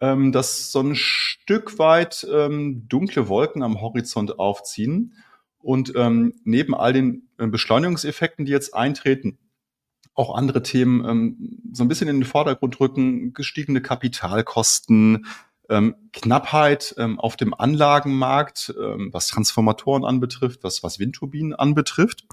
ähm, 0.00 0.32
dass 0.32 0.72
so 0.72 0.80
ein 0.80 0.94
Stück 0.94 1.78
weit 1.78 2.26
ähm, 2.30 2.86
dunkle 2.88 3.28
Wolken 3.28 3.62
am 3.62 3.80
Horizont 3.80 4.38
aufziehen 4.38 5.14
und 5.58 5.92
ähm, 5.96 6.34
neben 6.44 6.74
all 6.74 6.92
den 6.92 7.28
äh, 7.38 7.46
Beschleunigungseffekten, 7.46 8.44
die 8.44 8.52
jetzt 8.52 8.74
eintreten, 8.74 9.38
auch 10.14 10.34
andere 10.34 10.62
Themen 10.62 11.04
ähm, 11.04 11.58
so 11.72 11.84
ein 11.84 11.88
bisschen 11.88 12.08
in 12.08 12.20
den 12.20 12.26
Vordergrund 12.26 12.78
rücken, 12.80 13.32
gestiegene 13.32 13.80
Kapitalkosten, 13.80 15.26
ähm, 15.68 15.96
Knappheit 16.12 16.94
ähm, 16.98 17.18
auf 17.18 17.36
dem 17.36 17.52
Anlagenmarkt, 17.52 18.74
ähm, 18.80 19.10
was 19.12 19.28
Transformatoren 19.28 20.04
anbetrifft, 20.04 20.62
was, 20.62 20.82
was 20.82 20.98
Windturbinen 20.98 21.54
anbetrifft. 21.54 22.24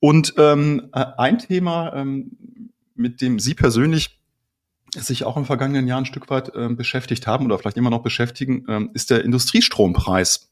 Und 0.00 0.34
ähm, 0.36 0.88
äh, 0.92 1.04
ein 1.16 1.38
Thema, 1.38 1.94
ähm, 1.94 2.70
mit 2.94 3.20
dem 3.20 3.38
Sie 3.38 3.54
persönlich 3.54 4.20
sich 4.94 5.24
auch 5.24 5.36
im 5.36 5.44
vergangenen 5.44 5.86
Jahr 5.86 5.98
ein 5.98 6.06
Stück 6.06 6.30
weit 6.30 6.52
ähm, 6.54 6.76
beschäftigt 6.76 7.26
haben 7.26 7.44
oder 7.46 7.58
vielleicht 7.58 7.76
immer 7.76 7.90
noch 7.90 8.02
beschäftigen, 8.02 8.64
ähm, 8.68 8.90
ist 8.94 9.10
der 9.10 9.24
Industriestrompreis. 9.24 10.50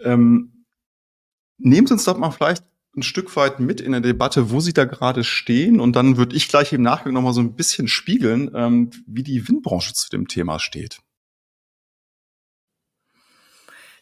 Ähm, 0.00 0.64
nehmen 1.58 1.86
Sie 1.86 1.94
uns 1.94 2.04
doch 2.04 2.16
mal 2.16 2.30
vielleicht 2.30 2.64
ein 2.96 3.02
Stück 3.02 3.34
weit 3.36 3.60
mit 3.60 3.80
in 3.80 3.92
der 3.92 4.00
Debatte, 4.00 4.50
wo 4.50 4.60
Sie 4.60 4.72
da 4.72 4.84
gerade 4.84 5.24
stehen. 5.24 5.80
Und 5.80 5.96
dann 5.96 6.16
würde 6.16 6.36
ich 6.36 6.48
gleich 6.48 6.72
im 6.72 6.82
Nachgang 6.82 7.12
noch 7.12 7.22
mal 7.22 7.32
so 7.32 7.40
ein 7.40 7.56
bisschen 7.56 7.88
spiegeln, 7.88 8.50
ähm, 8.54 8.90
wie 9.06 9.22
die 9.22 9.48
Windbranche 9.48 9.94
zu 9.94 10.08
dem 10.10 10.28
Thema 10.28 10.58
steht. 10.58 11.00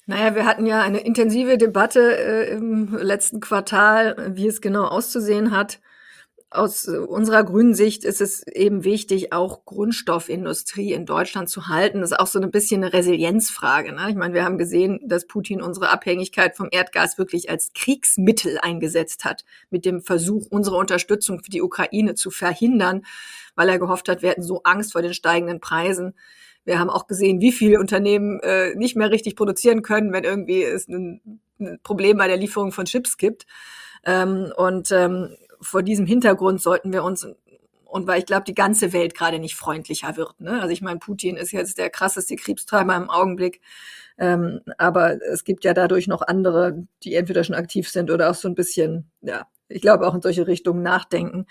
Naja, 0.06 0.34
wir 0.34 0.44
hatten 0.44 0.66
ja 0.66 0.82
eine 0.82 0.98
intensive 0.98 1.56
Debatte 1.56 2.18
äh, 2.18 2.52
im 2.52 2.94
letzten 2.96 3.40
Quartal, 3.40 4.32
wie 4.34 4.48
es 4.48 4.60
genau 4.60 4.84
auszusehen 4.84 5.52
hat 5.52 5.80
aus 6.54 6.86
unserer 6.86 7.44
grünen 7.44 7.74
Sicht 7.74 8.04
ist 8.04 8.20
es 8.20 8.46
eben 8.46 8.84
wichtig, 8.84 9.32
auch 9.32 9.64
Grundstoffindustrie 9.64 10.92
in 10.92 11.06
Deutschland 11.06 11.48
zu 11.48 11.68
halten. 11.68 12.00
Das 12.00 12.12
ist 12.12 12.18
auch 12.18 12.26
so 12.26 12.40
ein 12.40 12.50
bisschen 12.50 12.82
eine 12.82 12.92
Resilienzfrage. 12.92 13.92
Ne? 13.92 14.10
Ich 14.10 14.16
meine, 14.16 14.34
wir 14.34 14.44
haben 14.44 14.58
gesehen, 14.58 15.00
dass 15.04 15.26
Putin 15.26 15.62
unsere 15.62 15.90
Abhängigkeit 15.90 16.56
vom 16.56 16.68
Erdgas 16.70 17.18
wirklich 17.18 17.50
als 17.50 17.72
Kriegsmittel 17.74 18.58
eingesetzt 18.60 19.24
hat, 19.24 19.44
mit 19.70 19.84
dem 19.84 20.02
Versuch, 20.02 20.46
unsere 20.50 20.76
Unterstützung 20.76 21.42
für 21.42 21.50
die 21.50 21.62
Ukraine 21.62 22.14
zu 22.14 22.30
verhindern, 22.30 23.02
weil 23.54 23.68
er 23.68 23.78
gehofft 23.78 24.08
hat, 24.08 24.22
wir 24.22 24.30
hätten 24.30 24.42
so 24.42 24.62
Angst 24.64 24.92
vor 24.92 25.02
den 25.02 25.14
steigenden 25.14 25.60
Preisen. 25.60 26.14
Wir 26.64 26.78
haben 26.78 26.90
auch 26.90 27.06
gesehen, 27.06 27.40
wie 27.40 27.52
viele 27.52 27.80
Unternehmen 27.80 28.40
äh, 28.40 28.74
nicht 28.74 28.96
mehr 28.96 29.10
richtig 29.10 29.36
produzieren 29.36 29.82
können, 29.82 30.12
wenn 30.12 30.24
irgendwie 30.24 30.62
es 30.62 30.86
ein, 30.88 31.40
ein 31.58 31.80
Problem 31.82 32.18
bei 32.18 32.28
der 32.28 32.36
Lieferung 32.36 32.72
von 32.72 32.84
Chips 32.84 33.16
gibt. 33.16 33.46
Ähm, 34.04 34.52
und 34.56 34.92
ähm, 34.92 35.36
vor 35.62 35.82
diesem 35.82 36.06
Hintergrund 36.06 36.60
sollten 36.60 36.92
wir 36.92 37.04
uns 37.04 37.26
und 37.92 38.06
weil 38.06 38.20
ich 38.20 38.26
glaube, 38.26 38.44
die 38.44 38.54
ganze 38.54 38.94
Welt 38.94 39.14
gerade 39.14 39.38
nicht 39.38 39.54
freundlicher 39.54 40.16
wird. 40.16 40.40
Ne? 40.40 40.62
Also 40.62 40.72
ich 40.72 40.80
meine, 40.80 40.98
Putin 40.98 41.36
ist 41.36 41.52
jetzt 41.52 41.76
der 41.76 41.90
krasseste 41.90 42.36
Kriegstreiber 42.36 42.96
im 42.96 43.10
Augenblick. 43.10 43.60
Ähm, 44.16 44.60
aber 44.78 45.20
es 45.30 45.44
gibt 45.44 45.62
ja 45.64 45.74
dadurch 45.74 46.06
noch 46.06 46.22
andere, 46.22 46.86
die 47.02 47.14
entweder 47.14 47.44
schon 47.44 47.54
aktiv 47.54 47.90
sind 47.90 48.10
oder 48.10 48.30
auch 48.30 48.34
so 48.34 48.48
ein 48.48 48.54
bisschen, 48.54 49.10
ja, 49.20 49.46
ich 49.68 49.82
glaube 49.82 50.06
auch 50.06 50.14
in 50.14 50.22
solche 50.22 50.46
Richtungen 50.46 50.82
nachdenken. 50.82 51.46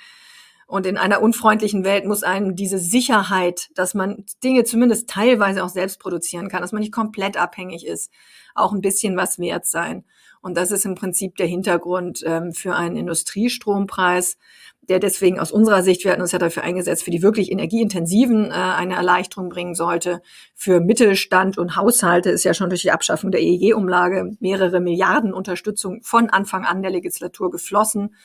Und 0.65 0.87
in 0.87 0.97
einer 0.97 1.21
unfreundlichen 1.21 1.83
Welt 1.83 2.05
muss 2.05 2.23
einem 2.23 2.55
diese 2.55 2.79
Sicherheit, 2.79 3.69
dass 3.75 3.93
man 3.93 4.25
Dinge 4.43 4.63
zumindest 4.63 5.09
teilweise 5.09 5.63
auch 5.63 5.69
selbst 5.69 5.99
produzieren 5.99 6.49
kann, 6.49 6.61
dass 6.61 6.71
man 6.71 6.79
nicht 6.79 6.93
komplett 6.93 7.37
abhängig 7.37 7.85
ist, 7.85 8.11
auch 8.55 8.71
ein 8.71 8.81
bisschen 8.81 9.15
was 9.15 9.37
wert 9.37 9.67
sein. 9.67 10.05
Und 10.41 10.57
das 10.57 10.71
ist 10.71 10.85
im 10.85 10.95
Prinzip 10.95 11.35
der 11.35 11.47
Hintergrund 11.47 12.23
ähm, 12.25 12.51
für 12.51 12.75
einen 12.75 12.95
Industriestrompreis, 12.95 14.37
der 14.81 14.99
deswegen 14.99 15.39
aus 15.39 15.51
unserer 15.51 15.83
Sicht, 15.83 16.03
wir 16.03 16.11
hatten 16.11 16.21
uns 16.21 16.31
ja 16.31 16.39
dafür 16.39 16.63
eingesetzt, 16.63 17.03
für 17.03 17.11
die 17.11 17.21
wirklich 17.21 17.51
energieintensiven 17.51 18.49
äh, 18.49 18.53
eine 18.53 18.95
Erleichterung 18.95 19.49
bringen 19.49 19.75
sollte. 19.75 20.21
Für 20.55 20.79
Mittelstand 20.79 21.59
und 21.59 21.75
Haushalte 21.75 22.31
ist 22.31 22.43
ja 22.43 22.55
schon 22.55 22.69
durch 22.69 22.81
die 22.81 22.91
Abschaffung 22.91 23.31
der 23.31 23.41
EEG-Umlage 23.41 24.35
mehrere 24.39 24.79
Milliarden 24.79 25.33
Unterstützung 25.33 26.01
von 26.01 26.29
Anfang 26.29 26.65
an 26.65 26.81
der 26.81 26.91
Legislatur 26.91 27.51
geflossen. 27.51 28.15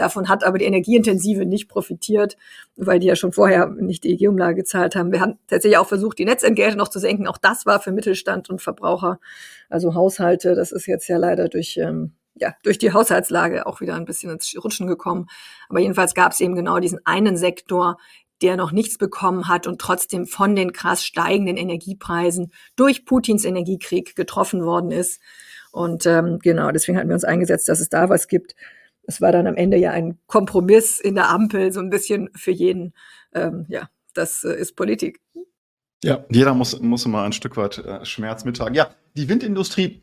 Davon 0.00 0.30
hat 0.30 0.44
aber 0.44 0.56
die 0.56 0.64
Energieintensive 0.64 1.44
nicht 1.44 1.68
profitiert, 1.68 2.38
weil 2.74 3.00
die 3.00 3.06
ja 3.06 3.16
schon 3.16 3.32
vorher 3.32 3.66
nicht 3.66 4.02
die 4.02 4.12
EG-Umlage 4.14 4.54
gezahlt 4.54 4.96
haben. 4.96 5.12
Wir 5.12 5.20
haben 5.20 5.38
tatsächlich 5.46 5.76
auch 5.76 5.86
versucht, 5.86 6.18
die 6.18 6.24
Netzentgelte 6.24 6.78
noch 6.78 6.88
zu 6.88 6.98
senken. 6.98 7.26
Auch 7.26 7.36
das 7.36 7.66
war 7.66 7.80
für 7.80 7.92
Mittelstand 7.92 8.48
und 8.48 8.62
Verbraucher, 8.62 9.20
also 9.68 9.94
Haushalte, 9.94 10.54
das 10.54 10.72
ist 10.72 10.86
jetzt 10.86 11.06
ja 11.08 11.18
leider 11.18 11.50
durch 11.50 11.76
ähm, 11.76 12.12
ja, 12.34 12.54
durch 12.62 12.78
die 12.78 12.94
Haushaltslage 12.94 13.66
auch 13.66 13.82
wieder 13.82 13.94
ein 13.94 14.06
bisschen 14.06 14.30
ins 14.30 14.56
Rutschen 14.64 14.86
gekommen. 14.86 15.26
Aber 15.68 15.80
jedenfalls 15.80 16.14
gab 16.14 16.32
es 16.32 16.40
eben 16.40 16.54
genau 16.54 16.78
diesen 16.78 17.00
einen 17.04 17.36
Sektor, 17.36 17.98
der 18.40 18.56
noch 18.56 18.72
nichts 18.72 18.96
bekommen 18.96 19.48
hat 19.48 19.66
und 19.66 19.82
trotzdem 19.82 20.24
von 20.24 20.56
den 20.56 20.72
krass 20.72 21.04
steigenden 21.04 21.58
Energiepreisen 21.58 22.52
durch 22.74 23.04
Putins 23.04 23.44
Energiekrieg 23.44 24.16
getroffen 24.16 24.64
worden 24.64 24.92
ist. 24.92 25.20
Und 25.72 26.06
ähm, 26.06 26.38
genau, 26.38 26.70
deswegen 26.70 26.96
hatten 26.96 27.10
wir 27.10 27.14
uns 27.14 27.24
eingesetzt, 27.24 27.68
dass 27.68 27.80
es 27.80 27.90
da 27.90 28.08
was 28.08 28.28
gibt 28.28 28.54
es 29.10 29.20
war 29.20 29.32
dann 29.32 29.48
am 29.48 29.56
Ende 29.56 29.76
ja 29.76 29.90
ein 29.90 30.18
Kompromiss 30.28 31.00
in 31.00 31.16
der 31.16 31.30
Ampel, 31.30 31.72
so 31.72 31.80
ein 31.80 31.90
bisschen 31.90 32.30
für 32.36 32.52
jeden. 32.52 32.94
Ähm, 33.34 33.66
ja, 33.68 33.88
das 34.14 34.44
äh, 34.44 34.54
ist 34.54 34.76
Politik. 34.76 35.20
Ja, 36.04 36.24
jeder 36.30 36.54
muss, 36.54 36.80
muss 36.80 37.04
immer 37.04 37.22
ein 37.22 37.32
Stück 37.32 37.56
weit 37.56 37.78
äh, 37.78 38.04
Schmerz 38.04 38.44
mittragen. 38.44 38.74
Ja, 38.74 38.90
die 39.16 39.28
Windindustrie 39.28 40.02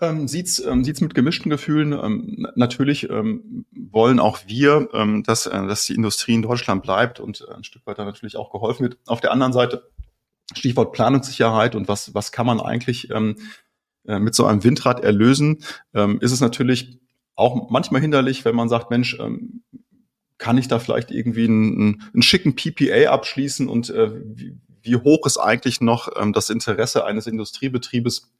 ähm, 0.00 0.26
sieht's 0.26 0.58
ähm, 0.58 0.82
sieht's 0.82 1.00
mit 1.00 1.14
gemischten 1.14 1.48
Gefühlen. 1.48 1.92
Ähm, 1.92 2.48
natürlich 2.56 3.08
ähm, 3.08 3.64
wollen 3.70 4.18
auch 4.18 4.40
wir, 4.48 4.88
ähm, 4.92 5.22
dass, 5.22 5.46
äh, 5.46 5.66
dass 5.66 5.86
die 5.86 5.94
Industrie 5.94 6.34
in 6.34 6.42
Deutschland 6.42 6.82
bleibt 6.82 7.20
und 7.20 7.46
äh, 7.48 7.54
ein 7.54 7.62
Stück 7.62 7.86
weiter 7.86 8.04
natürlich 8.04 8.36
auch 8.36 8.50
geholfen 8.50 8.82
wird. 8.82 8.98
Auf 9.06 9.20
der 9.20 9.30
anderen 9.30 9.52
Seite 9.52 9.88
Stichwort 10.54 10.92
Planungssicherheit 10.92 11.76
und 11.76 11.86
was 11.86 12.14
was 12.14 12.32
kann 12.32 12.46
man 12.46 12.60
eigentlich 12.60 13.10
ähm, 13.10 13.36
äh, 14.06 14.18
mit 14.18 14.34
so 14.34 14.44
einem 14.44 14.64
Windrad 14.64 15.04
erlösen? 15.04 15.62
Ähm, 15.94 16.18
ist 16.20 16.32
es 16.32 16.40
natürlich 16.40 16.98
auch 17.36 17.70
manchmal 17.70 18.00
hinderlich, 18.00 18.44
wenn 18.44 18.54
man 18.54 18.68
sagt, 18.68 18.90
Mensch, 18.90 19.18
ähm, 19.20 19.62
kann 20.38 20.58
ich 20.58 20.68
da 20.68 20.78
vielleicht 20.78 21.10
irgendwie 21.10 21.44
einen, 21.44 22.02
einen 22.12 22.22
schicken 22.22 22.56
PPA 22.56 23.10
abschließen 23.10 23.68
und 23.68 23.90
äh, 23.90 24.10
wie, 24.14 24.56
wie, 24.82 24.96
hoch 24.96 25.26
ist 25.26 25.38
eigentlich 25.38 25.80
noch 25.80 26.08
ähm, 26.16 26.32
das 26.32 26.50
Interesse 26.50 27.04
eines 27.04 27.26
Industriebetriebes, 27.26 28.32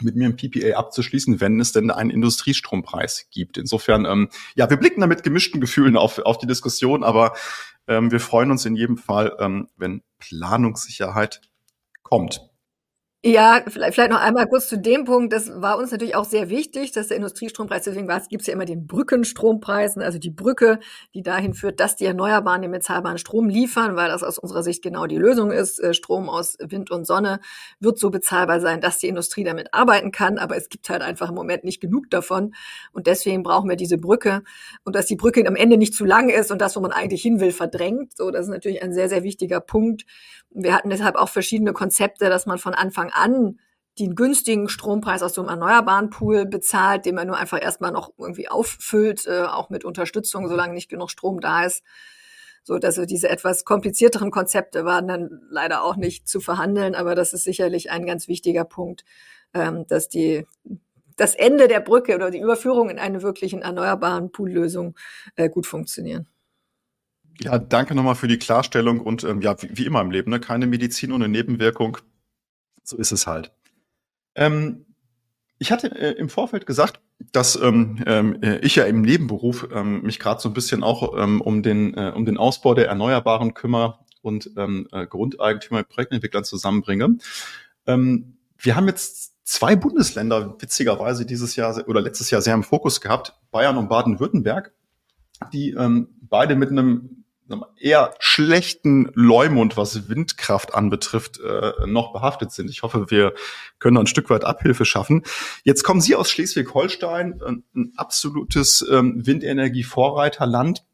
mit 0.00 0.16
mir 0.16 0.26
ein 0.26 0.36
PPA 0.36 0.76
abzuschließen, 0.78 1.40
wenn 1.40 1.60
es 1.60 1.72
denn 1.72 1.90
einen 1.90 2.10
Industriestrompreis 2.10 3.28
gibt. 3.30 3.58
Insofern, 3.58 4.04
ähm, 4.04 4.28
ja, 4.54 4.68
wir 4.70 4.76
blicken 4.76 5.00
da 5.00 5.06
mit 5.06 5.22
gemischten 5.22 5.60
Gefühlen 5.60 5.96
auf, 5.96 6.18
auf 6.20 6.38
die 6.38 6.46
Diskussion, 6.46 7.02
aber 7.02 7.34
ähm, 7.86 8.10
wir 8.10 8.20
freuen 8.20 8.50
uns 8.50 8.64
in 8.64 8.76
jedem 8.76 8.96
Fall, 8.96 9.36
ähm, 9.40 9.68
wenn 9.76 10.02
Planungssicherheit 10.18 11.40
kommt. 12.02 12.47
Ja, 13.24 13.62
vielleicht, 13.66 13.94
vielleicht 13.94 14.12
noch 14.12 14.20
einmal 14.20 14.46
kurz 14.46 14.68
zu 14.68 14.78
dem 14.78 15.04
Punkt. 15.04 15.32
Das 15.32 15.50
war 15.60 15.76
uns 15.76 15.90
natürlich 15.90 16.14
auch 16.14 16.24
sehr 16.24 16.50
wichtig, 16.50 16.92
dass 16.92 17.08
der 17.08 17.16
Industriestrompreis, 17.16 17.82
deswegen 17.82 18.06
gibt 18.28 18.42
es 18.42 18.46
ja 18.46 18.52
immer 18.52 18.64
den 18.64 18.86
Brückenstrompreisen, 18.86 20.00
also 20.02 20.20
die 20.20 20.30
Brücke, 20.30 20.78
die 21.14 21.22
dahin 21.24 21.52
führt, 21.52 21.80
dass 21.80 21.96
die 21.96 22.04
Erneuerbaren 22.04 22.62
den 22.62 22.70
bezahlbaren 22.70 23.18
Strom 23.18 23.48
liefern, 23.48 23.96
weil 23.96 24.08
das 24.08 24.22
aus 24.22 24.38
unserer 24.38 24.62
Sicht 24.62 24.82
genau 24.84 25.06
die 25.06 25.16
Lösung 25.16 25.50
ist. 25.50 25.80
Äh, 25.80 25.94
Strom 25.94 26.28
aus 26.28 26.56
Wind 26.60 26.92
und 26.92 27.06
Sonne 27.08 27.40
wird 27.80 27.98
so 27.98 28.10
bezahlbar 28.10 28.60
sein, 28.60 28.80
dass 28.80 28.98
die 28.98 29.08
Industrie 29.08 29.42
damit 29.42 29.74
arbeiten 29.74 30.12
kann, 30.12 30.38
aber 30.38 30.56
es 30.56 30.68
gibt 30.68 30.88
halt 30.88 31.02
einfach 31.02 31.28
im 31.30 31.34
Moment 31.34 31.64
nicht 31.64 31.80
genug 31.80 32.08
davon. 32.10 32.54
Und 32.92 33.08
deswegen 33.08 33.42
brauchen 33.42 33.68
wir 33.68 33.76
diese 33.76 33.98
Brücke. 33.98 34.42
Und 34.84 34.94
dass 34.94 35.06
die 35.06 35.16
Brücke 35.16 35.44
am 35.44 35.56
Ende 35.56 35.76
nicht 35.76 35.94
zu 35.94 36.04
lang 36.04 36.28
ist 36.28 36.52
und 36.52 36.60
das, 36.60 36.76
wo 36.76 36.80
man 36.80 36.92
eigentlich 36.92 37.22
hin 37.22 37.40
will, 37.40 37.50
verdrängt. 37.50 38.16
So, 38.16 38.30
das 38.30 38.42
ist 38.46 38.50
natürlich 38.52 38.80
ein 38.80 38.92
sehr, 38.94 39.08
sehr 39.08 39.24
wichtiger 39.24 39.58
Punkt. 39.58 40.04
Wir 40.50 40.74
hatten 40.74 40.90
deshalb 40.90 41.16
auch 41.16 41.28
verschiedene 41.28 41.72
Konzepte, 41.72 42.28
dass 42.28 42.46
man 42.46 42.58
von 42.58 42.74
Anfang 42.74 43.10
an 43.10 43.58
den 43.98 44.14
günstigen 44.14 44.68
Strompreis 44.68 45.22
aus 45.22 45.34
so 45.34 45.40
einem 45.40 45.50
erneuerbaren 45.50 46.10
Pool 46.10 46.46
bezahlt, 46.46 47.04
den 47.04 47.14
man 47.14 47.26
nur 47.26 47.36
einfach 47.36 47.60
erstmal 47.60 47.90
noch 47.90 48.12
irgendwie 48.16 48.48
auffüllt, 48.48 49.26
äh, 49.26 49.42
auch 49.42 49.70
mit 49.70 49.84
Unterstützung, 49.84 50.48
solange 50.48 50.74
nicht 50.74 50.88
genug 50.88 51.10
Strom 51.10 51.40
da 51.40 51.64
ist. 51.64 51.82
So, 52.62 52.78
dass 52.78 52.96
diese 53.06 53.28
etwas 53.28 53.64
komplizierteren 53.64 54.30
Konzepte 54.30 54.84
waren 54.84 55.08
dann 55.08 55.40
leider 55.50 55.82
auch 55.82 55.96
nicht 55.96 56.28
zu 56.28 56.40
verhandeln, 56.40 56.94
aber 56.94 57.14
das 57.14 57.32
ist 57.32 57.44
sicherlich 57.44 57.90
ein 57.90 58.06
ganz 58.06 58.28
wichtiger 58.28 58.64
Punkt, 58.64 59.04
ähm, 59.54 59.86
dass 59.86 60.08
die 60.08 60.46
das 61.16 61.34
Ende 61.34 61.66
der 61.66 61.80
Brücke 61.80 62.14
oder 62.14 62.30
die 62.30 62.40
Überführung 62.40 62.90
in 62.90 62.98
eine 62.98 63.22
wirklichen 63.22 63.62
erneuerbaren 63.62 64.30
Poollösung 64.30 64.96
äh, 65.36 65.48
gut 65.48 65.66
funktionieren. 65.66 66.28
Ja, 67.40 67.58
danke 67.58 67.94
nochmal 67.94 68.16
für 68.16 68.28
die 68.28 68.38
Klarstellung 68.38 69.00
und 69.00 69.22
ähm, 69.24 69.40
ja, 69.40 69.60
wie, 69.62 69.76
wie, 69.76 69.86
immer 69.86 70.00
im 70.00 70.10
Leben, 70.10 70.30
ne? 70.30 70.40
keine 70.40 70.66
Medizin 70.66 71.12
ohne 71.12 71.28
Nebenwirkung. 71.28 71.98
So 72.82 72.96
ist 72.96 73.12
es 73.12 73.26
halt. 73.26 73.52
Ähm, 74.34 74.86
ich 75.58 75.72
hatte 75.72 75.88
äh, 75.88 76.12
im 76.12 76.28
Vorfeld 76.28 76.66
gesagt, 76.66 77.00
dass 77.32 77.56
ähm, 77.56 78.02
äh, 78.06 78.58
ich 78.58 78.76
ja 78.76 78.84
im 78.84 79.02
Nebenberuf 79.02 79.68
ähm, 79.72 80.02
mich 80.02 80.18
gerade 80.18 80.40
so 80.40 80.48
ein 80.48 80.54
bisschen 80.54 80.82
auch 80.82 81.16
ähm, 81.16 81.40
um, 81.40 81.62
den, 81.62 81.94
äh, 81.94 82.12
um 82.14 82.24
den 82.24 82.38
Ausbau 82.38 82.74
der 82.74 82.88
Erneuerbaren 82.88 83.54
kümmere 83.54 83.98
und 84.22 84.50
ähm, 84.56 84.88
äh, 84.92 85.06
Grundeigentümer 85.06 85.80
mit 85.80 85.88
Projektentwicklern 85.88 86.44
zusammenbringe. 86.44 87.18
Ähm, 87.86 88.36
wir 88.56 88.76
haben 88.76 88.86
jetzt 88.86 89.34
zwei 89.44 89.76
Bundesländer 89.76 90.56
witzigerweise 90.60 91.24
dieses 91.24 91.56
Jahr 91.56 91.88
oder 91.88 92.00
letztes 92.00 92.30
Jahr 92.30 92.42
sehr 92.42 92.54
im 92.54 92.62
Fokus 92.62 93.00
gehabt, 93.00 93.34
Bayern 93.50 93.78
und 93.78 93.88
Baden-Württemberg, 93.88 94.72
die 95.52 95.70
ähm, 95.70 96.08
beide 96.20 96.54
mit 96.54 96.70
einem 96.70 97.17
eher 97.78 98.14
schlechten 98.18 99.10
Leumund, 99.14 99.76
was 99.76 100.08
Windkraft 100.08 100.74
anbetrifft, 100.74 101.40
äh, 101.40 101.86
noch 101.86 102.12
behaftet 102.12 102.52
sind. 102.52 102.70
Ich 102.70 102.82
hoffe, 102.82 103.10
wir 103.10 103.34
können 103.78 103.96
ein 103.96 104.06
Stück 104.06 104.30
weit 104.30 104.44
Abhilfe 104.44 104.84
schaffen. 104.84 105.22
Jetzt 105.64 105.82
kommen 105.82 106.00
Sie 106.00 106.14
aus 106.14 106.30
Schleswig-Holstein, 106.30 107.40
ein 107.74 107.92
absolutes 107.96 108.86
ähm, 108.90 109.26
Windenergie-Vorreiterland. 109.26 110.84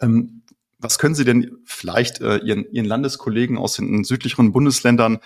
Ähm, 0.00 0.42
was 0.78 0.98
können 0.98 1.14
Sie 1.14 1.24
denn 1.24 1.58
vielleicht 1.64 2.20
äh, 2.20 2.38
Ihren, 2.38 2.84
Landeskollegen 2.84 3.56
aus 3.56 3.76
den 3.76 4.04
südlicheren 4.04 4.52
Bundesländern 4.52 5.20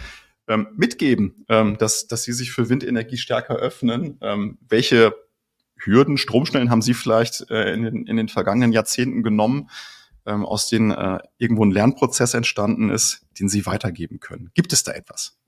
ähm, 0.46 0.68
mitgeben, 0.76 1.44
dass, 1.46 2.06
dass 2.06 2.22
sie 2.22 2.32
sich 2.32 2.52
für 2.52 2.70
Windenergie 2.70 3.18
stärker 3.18 3.56
öffnen? 3.56 4.18
Welche 4.66 5.14
Hürden, 5.78 6.18
Stromschnellen 6.18 6.70
haben 6.70 6.82
Sie 6.82 6.94
vielleicht 6.94 7.50
äh, 7.50 7.72
in, 7.72 7.82
den, 7.82 8.06
in 8.06 8.16
den 8.16 8.28
vergangenen 8.28 8.72
Jahrzehnten 8.72 9.22
genommen, 9.22 9.70
ähm, 10.28 10.44
aus 10.46 10.68
denen 10.68 10.90
äh, 10.90 11.18
irgendwo 11.38 11.64
ein 11.64 11.70
Lernprozess 11.70 12.34
entstanden 12.34 12.90
ist, 12.90 13.26
den 13.40 13.48
Sie 13.48 13.66
weitergeben 13.66 14.20
können? 14.20 14.50
Gibt 14.54 14.72
es 14.72 14.84
da 14.84 14.92
etwas? 14.92 15.38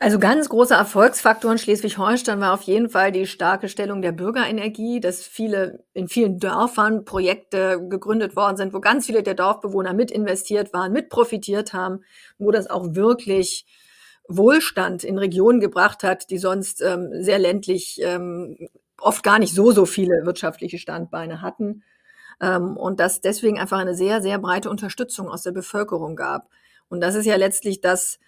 Also 0.00 0.20
ganz 0.20 0.48
großer 0.48 0.76
Erfolgsfaktor 0.76 1.50
in 1.50 1.58
Schleswig-Holstein 1.58 2.40
war 2.40 2.54
auf 2.54 2.62
jeden 2.62 2.88
Fall 2.88 3.10
die 3.10 3.26
starke 3.26 3.68
Stellung 3.68 4.00
der 4.00 4.12
Bürgerenergie, 4.12 5.00
dass 5.00 5.26
viele 5.26 5.84
in 5.92 6.06
vielen 6.06 6.38
Dörfern 6.38 7.04
Projekte 7.04 7.84
gegründet 7.88 8.36
worden 8.36 8.56
sind, 8.56 8.72
wo 8.72 8.78
ganz 8.78 9.06
viele 9.06 9.24
der 9.24 9.34
Dorfbewohner 9.34 9.94
mit 9.94 10.12
investiert 10.12 10.72
waren, 10.72 10.92
mit 10.92 11.08
profitiert 11.08 11.72
haben, 11.72 12.02
wo 12.38 12.52
das 12.52 12.70
auch 12.70 12.94
wirklich 12.94 13.66
Wohlstand 14.28 15.02
in 15.02 15.18
Regionen 15.18 15.58
gebracht 15.58 16.04
hat, 16.04 16.30
die 16.30 16.38
sonst 16.38 16.80
ähm, 16.80 17.08
sehr 17.14 17.40
ländlich 17.40 18.00
ähm, 18.04 18.56
oft 19.00 19.24
gar 19.24 19.40
nicht 19.40 19.54
so 19.54 19.72
so 19.72 19.84
viele 19.84 20.24
wirtschaftliche 20.24 20.78
Standbeine 20.78 21.42
hatten 21.42 21.82
ähm, 22.40 22.76
und 22.76 23.00
dass 23.00 23.20
deswegen 23.20 23.58
einfach 23.58 23.78
eine 23.78 23.94
sehr 23.94 24.22
sehr 24.22 24.38
breite 24.38 24.70
Unterstützung 24.70 25.28
aus 25.28 25.42
der 25.42 25.52
Bevölkerung 25.52 26.16
gab. 26.16 26.48
Und 26.88 27.00
das 27.00 27.14
ist 27.14 27.26
ja 27.26 27.36
letztlich 27.36 27.80
das 27.80 28.18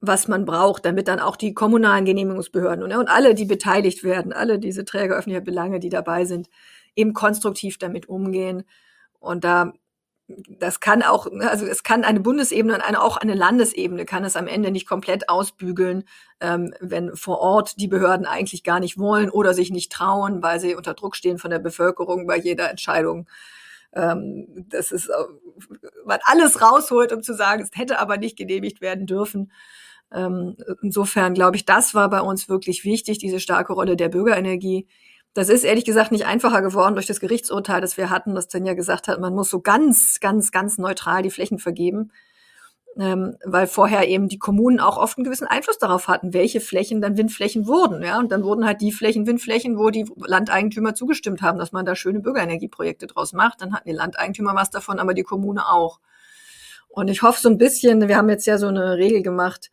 was 0.00 0.28
man 0.28 0.44
braucht, 0.44 0.84
damit 0.84 1.08
dann 1.08 1.20
auch 1.20 1.36
die 1.36 1.54
kommunalen 1.54 2.04
Genehmigungsbehörden 2.04 2.84
und, 2.84 2.92
und 2.92 3.08
alle, 3.08 3.34
die 3.34 3.46
beteiligt 3.46 4.04
werden, 4.04 4.32
alle 4.32 4.58
diese 4.58 4.84
Träger 4.84 5.16
öffentlicher 5.16 5.44
Belange, 5.44 5.80
die 5.80 5.88
dabei 5.88 6.24
sind, 6.24 6.48
eben 6.94 7.12
konstruktiv 7.12 7.78
damit 7.78 8.08
umgehen. 8.08 8.64
Und 9.18 9.44
da, 9.44 9.72
das 10.28 10.80
kann 10.80 11.02
auch, 11.02 11.28
also 11.40 11.66
es 11.66 11.84
kann 11.84 12.02
eine 12.02 12.20
Bundesebene 12.20 12.74
und 12.74 12.80
eine, 12.80 13.00
auch 13.00 13.16
eine 13.16 13.34
Landesebene 13.34 14.04
kann 14.04 14.24
es 14.24 14.36
am 14.36 14.48
Ende 14.48 14.72
nicht 14.72 14.86
komplett 14.86 15.28
ausbügeln, 15.28 16.04
ähm, 16.40 16.74
wenn 16.80 17.14
vor 17.14 17.38
Ort 17.38 17.80
die 17.80 17.86
Behörden 17.86 18.26
eigentlich 18.26 18.64
gar 18.64 18.80
nicht 18.80 18.98
wollen 18.98 19.30
oder 19.30 19.54
sich 19.54 19.70
nicht 19.70 19.92
trauen, 19.92 20.42
weil 20.42 20.58
sie 20.58 20.74
unter 20.74 20.94
Druck 20.94 21.14
stehen 21.14 21.38
von 21.38 21.50
der 21.50 21.60
Bevölkerung 21.60 22.26
bei 22.26 22.36
jeder 22.36 22.70
Entscheidung. 22.70 23.28
Ähm, 23.92 24.66
das 24.68 24.90
ist, 24.90 25.08
man 26.04 26.18
alles 26.24 26.60
rausholt, 26.60 27.12
um 27.12 27.22
zu 27.22 27.34
sagen, 27.34 27.62
es 27.62 27.70
hätte 27.78 28.00
aber 28.00 28.16
nicht 28.16 28.36
genehmigt 28.36 28.80
werden 28.80 29.06
dürfen. 29.06 29.52
Ähm, 30.12 30.56
insofern 30.82 31.34
glaube 31.34 31.56
ich, 31.56 31.64
das 31.66 31.94
war 31.94 32.10
bei 32.10 32.20
uns 32.20 32.48
wirklich 32.48 32.84
wichtig, 32.84 33.18
diese 33.18 33.40
starke 33.40 33.72
Rolle 33.72 33.96
der 33.96 34.08
Bürgerenergie. 34.08 34.88
Das 35.36 35.50
ist 35.50 35.64
ehrlich 35.64 35.84
gesagt 35.84 36.12
nicht 36.12 36.24
einfacher 36.24 36.62
geworden 36.62 36.94
durch 36.94 37.04
das 37.04 37.20
Gerichtsurteil, 37.20 37.82
das 37.82 37.98
wir 37.98 38.08
hatten, 38.08 38.34
das 38.34 38.48
dann 38.48 38.64
ja 38.64 38.72
gesagt 38.72 39.06
hat, 39.06 39.20
man 39.20 39.34
muss 39.34 39.50
so 39.50 39.60
ganz, 39.60 40.18
ganz, 40.18 40.50
ganz 40.50 40.78
neutral 40.78 41.20
die 41.20 41.30
Flächen 41.30 41.58
vergeben, 41.58 42.10
ähm, 42.98 43.36
weil 43.44 43.66
vorher 43.66 44.08
eben 44.08 44.28
die 44.28 44.38
Kommunen 44.38 44.80
auch 44.80 44.96
oft 44.96 45.18
einen 45.18 45.26
gewissen 45.26 45.46
Einfluss 45.46 45.76
darauf 45.76 46.08
hatten, 46.08 46.32
welche 46.32 46.62
Flächen 46.62 47.02
dann 47.02 47.18
Windflächen 47.18 47.66
wurden. 47.66 48.02
Ja, 48.02 48.18
und 48.18 48.32
dann 48.32 48.44
wurden 48.44 48.64
halt 48.64 48.80
die 48.80 48.92
Flächen 48.92 49.26
Windflächen, 49.26 49.76
wo 49.76 49.90
die 49.90 50.06
Landeigentümer 50.16 50.94
zugestimmt 50.94 51.42
haben, 51.42 51.58
dass 51.58 51.70
man 51.70 51.84
da 51.84 51.94
schöne 51.96 52.20
Bürgerenergieprojekte 52.20 53.06
draus 53.06 53.34
macht. 53.34 53.60
Dann 53.60 53.74
hatten 53.74 53.90
die 53.90 53.94
Landeigentümer 53.94 54.54
was 54.54 54.70
davon, 54.70 54.98
aber 54.98 55.12
die 55.12 55.22
Kommune 55.22 55.68
auch. 55.68 56.00
Und 56.88 57.08
ich 57.08 57.20
hoffe 57.20 57.42
so 57.42 57.50
ein 57.50 57.58
bisschen, 57.58 58.08
wir 58.08 58.16
haben 58.16 58.30
jetzt 58.30 58.46
ja 58.46 58.56
so 58.56 58.68
eine 58.68 58.96
Regel 58.96 59.20
gemacht, 59.20 59.70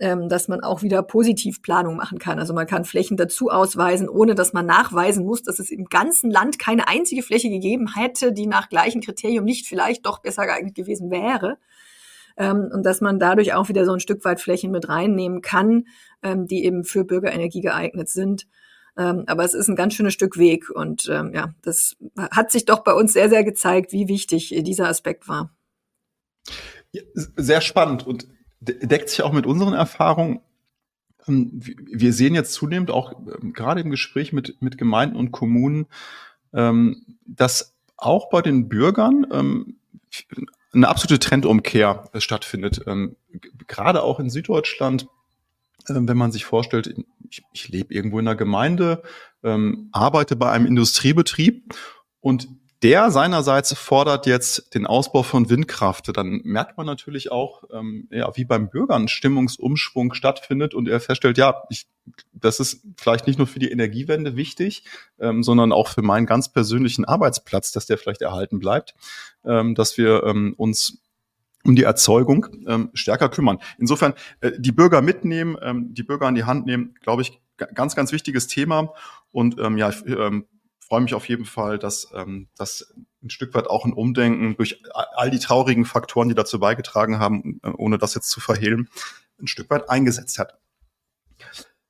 dass 0.00 0.48
man 0.48 0.60
auch 0.60 0.80
wieder 0.80 1.02
positiv 1.02 1.60
Planung 1.60 1.96
machen 1.96 2.18
kann. 2.18 2.38
Also 2.38 2.54
man 2.54 2.66
kann 2.66 2.86
Flächen 2.86 3.18
dazu 3.18 3.50
ausweisen, 3.50 4.08
ohne 4.08 4.34
dass 4.34 4.54
man 4.54 4.64
nachweisen 4.64 5.26
muss, 5.26 5.42
dass 5.42 5.58
es 5.58 5.70
im 5.70 5.84
ganzen 5.84 6.30
Land 6.30 6.58
keine 6.58 6.88
einzige 6.88 7.22
Fläche 7.22 7.50
gegeben 7.50 7.94
hätte, 7.94 8.32
die 8.32 8.46
nach 8.46 8.70
gleichem 8.70 9.02
Kriterium 9.02 9.44
nicht 9.44 9.66
vielleicht 9.66 10.06
doch 10.06 10.20
besser 10.20 10.46
geeignet 10.46 10.74
gewesen 10.74 11.10
wäre. 11.10 11.58
Ähm, 12.38 12.70
und 12.72 12.84
dass 12.84 13.02
man 13.02 13.18
dadurch 13.18 13.52
auch 13.52 13.68
wieder 13.68 13.84
so 13.84 13.92
ein 13.92 14.00
Stück 14.00 14.24
weit 14.24 14.40
Flächen 14.40 14.70
mit 14.70 14.88
reinnehmen 14.88 15.42
kann, 15.42 15.84
ähm, 16.22 16.46
die 16.46 16.64
eben 16.64 16.84
für 16.84 17.04
Bürgerenergie 17.04 17.60
geeignet 17.60 18.08
sind. 18.08 18.46
Ähm, 18.96 19.24
aber 19.26 19.44
es 19.44 19.52
ist 19.52 19.68
ein 19.68 19.76
ganz 19.76 19.92
schönes 19.92 20.14
Stück 20.14 20.38
Weg 20.38 20.70
und 20.70 21.08
ähm, 21.10 21.32
ja, 21.34 21.52
das 21.62 21.96
hat 22.30 22.50
sich 22.50 22.64
doch 22.64 22.80
bei 22.84 22.94
uns 22.94 23.12
sehr, 23.12 23.28
sehr 23.28 23.44
gezeigt, 23.44 23.92
wie 23.92 24.08
wichtig 24.08 24.54
dieser 24.64 24.88
Aspekt 24.88 25.28
war. 25.28 25.50
Sehr 27.14 27.60
spannend 27.60 28.06
und 28.06 28.26
deckt 28.60 29.08
sich 29.08 29.22
auch 29.22 29.32
mit 29.32 29.46
unseren 29.46 29.74
Erfahrungen. 29.74 30.40
Ähm, 31.26 31.60
wir 31.62 32.12
sehen 32.12 32.34
jetzt 32.34 32.52
zunehmend 32.52 32.90
auch 32.90 33.12
ähm, 33.12 33.52
gerade 33.52 33.80
im 33.80 33.90
Gespräch 33.90 34.32
mit, 34.32 34.60
mit 34.60 34.78
Gemeinden 34.78 35.16
und 35.16 35.32
Kommunen, 35.32 35.86
ähm, 36.52 37.04
dass 37.26 37.74
auch 37.96 38.30
bei 38.30 38.40
den 38.40 38.68
Bürgern 38.68 39.26
eine 40.72 40.88
absolute 40.88 41.18
Trendumkehr 41.18 42.08
stattfindet. 42.16 42.82
Gerade 43.66 44.02
auch 44.02 44.18
in 44.18 44.30
Süddeutschland, 44.30 45.06
wenn 45.86 46.16
man 46.16 46.32
sich 46.32 46.46
vorstellt, 46.46 46.94
ich, 47.28 47.42
ich 47.52 47.68
lebe 47.68 47.92
irgendwo 47.92 48.18
in 48.18 48.26
einer 48.26 48.36
Gemeinde, 48.36 49.02
arbeite 49.42 50.34
bei 50.34 50.50
einem 50.50 50.64
Industriebetrieb 50.64 51.74
und 52.20 52.48
der 52.82 53.10
seinerseits 53.10 53.74
fordert 53.74 54.26
jetzt 54.26 54.74
den 54.74 54.86
Ausbau 54.86 55.22
von 55.22 55.50
Windkraft. 55.50 56.16
Dann 56.16 56.40
merkt 56.44 56.78
man 56.78 56.86
natürlich 56.86 57.30
auch, 57.30 57.64
ähm, 57.72 58.08
ja, 58.10 58.34
wie 58.36 58.44
beim 58.44 58.70
Bürgern 58.70 59.08
Stimmungsumschwung 59.08 60.14
stattfindet 60.14 60.72
und 60.74 60.88
er 60.88 61.00
feststellt, 61.00 61.36
ja, 61.36 61.62
ich, 61.68 61.86
das 62.32 62.58
ist 62.58 62.82
vielleicht 62.96 63.26
nicht 63.26 63.38
nur 63.38 63.46
für 63.46 63.58
die 63.58 63.70
Energiewende 63.70 64.34
wichtig, 64.34 64.84
ähm, 65.18 65.42
sondern 65.42 65.72
auch 65.72 65.88
für 65.88 66.02
meinen 66.02 66.24
ganz 66.24 66.50
persönlichen 66.50 67.04
Arbeitsplatz, 67.04 67.72
dass 67.72 67.84
der 67.84 67.98
vielleicht 67.98 68.22
erhalten 68.22 68.58
bleibt, 68.58 68.94
ähm, 69.44 69.74
dass 69.74 69.98
wir 69.98 70.22
ähm, 70.24 70.54
uns 70.56 71.02
um 71.64 71.76
die 71.76 71.84
Erzeugung 71.84 72.46
ähm, 72.66 72.90
stärker 72.94 73.28
kümmern. 73.28 73.58
Insofern 73.78 74.14
äh, 74.40 74.52
die 74.58 74.72
Bürger 74.72 75.02
mitnehmen, 75.02 75.58
ähm, 75.60 75.92
die 75.92 76.02
Bürger 76.02 76.26
an 76.26 76.34
die 76.34 76.44
Hand 76.44 76.64
nehmen, 76.64 76.94
glaube 77.02 77.20
ich, 77.20 77.38
ganz, 77.74 77.94
ganz 77.94 78.12
wichtiges 78.12 78.46
Thema. 78.46 78.94
Und 79.32 79.58
ähm, 79.58 79.76
ja, 79.76 79.92
ähm, 80.06 80.46
freue 80.90 81.02
mich 81.02 81.14
auf 81.14 81.28
jeden 81.28 81.44
Fall, 81.44 81.78
dass 81.78 82.10
ähm, 82.14 82.48
das 82.56 82.92
ein 83.22 83.30
Stück 83.30 83.54
weit 83.54 83.68
auch 83.68 83.84
ein 83.84 83.92
Umdenken 83.92 84.56
durch 84.56 84.82
all 84.92 85.30
die 85.30 85.38
traurigen 85.38 85.84
Faktoren, 85.84 86.28
die 86.28 86.34
dazu 86.34 86.58
beigetragen 86.58 87.20
haben, 87.20 87.60
äh, 87.62 87.70
ohne 87.70 87.96
das 87.96 88.16
jetzt 88.16 88.28
zu 88.28 88.40
verhehlen, 88.40 88.88
ein 89.40 89.46
Stück 89.46 89.70
weit 89.70 89.88
eingesetzt 89.88 90.40
hat. 90.40 90.58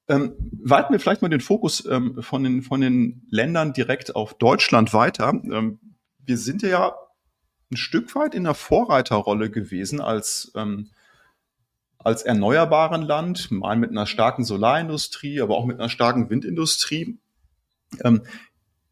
Ähm, 0.06 0.34
weiten 0.52 0.92
wir 0.92 1.00
vielleicht 1.00 1.22
mal 1.22 1.30
den 1.30 1.40
Fokus 1.40 1.86
ähm, 1.86 2.22
von, 2.22 2.44
den, 2.44 2.60
von 2.60 2.82
den 2.82 3.26
Ländern 3.30 3.72
direkt 3.72 4.14
auf 4.14 4.34
Deutschland 4.34 4.92
weiter. 4.92 5.30
Ähm, 5.30 5.80
wir 6.18 6.36
sind 6.36 6.60
ja 6.60 6.94
ein 7.72 7.78
Stück 7.78 8.14
weit 8.14 8.34
in 8.34 8.44
der 8.44 8.54
Vorreiterrolle 8.54 9.50
gewesen 9.50 10.02
als, 10.02 10.52
ähm, 10.54 10.90
als 11.96 12.22
erneuerbaren 12.22 13.00
Land, 13.00 13.50
mal 13.50 13.76
mit 13.76 13.90
einer 13.90 14.06
starken 14.06 14.44
Solarindustrie, 14.44 15.40
aber 15.40 15.56
auch 15.56 15.64
mit 15.64 15.78
einer 15.78 15.88
starken 15.88 16.28
Windindustrie. 16.28 17.18
Ähm, 18.04 18.22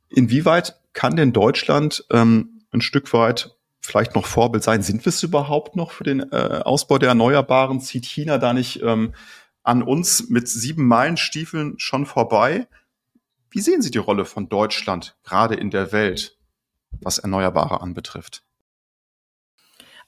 Inwieweit 0.09 0.81
kann 0.93 1.17
denn 1.17 1.33
Deutschland 1.33 2.05
ähm, 2.11 2.63
ein 2.71 2.81
Stück 2.81 3.13
weit 3.13 3.57
vielleicht 3.81 4.15
noch 4.15 4.27
Vorbild 4.27 4.63
sein? 4.63 4.83
Sind 4.83 5.05
wir 5.05 5.11
es 5.11 5.23
überhaupt 5.23 5.77
noch 5.77 5.93
für 5.93 6.05
den 6.05 6.21
äh, 6.33 6.63
Ausbau 6.65 6.99
der 6.99 7.11
Erneuerbaren? 7.11 7.81
Zieht 7.81 8.07
China 8.07 8.39
da 8.39 8.53
nicht 8.53 8.83
ähm, 8.83 9.15
an 9.63 9.83
uns 9.83 10.29
mit 10.29 10.49
sieben 10.49 10.87
Meilenstiefeln 10.87 11.75
schon 11.79 12.07
vorbei? 12.07 12.69
Wie 13.51 13.61
sehen 13.61 13.83
Sie 13.83 13.91
die 13.91 13.99
Rolle 13.99 14.25
von 14.25 14.49
Deutschland 14.49 15.17
gerade 15.25 15.55
in 15.55 15.71
der 15.71 15.93
Welt, 15.93 16.37
was 17.01 17.19
Erneuerbare 17.19 17.81
anbetrifft? 17.81 18.43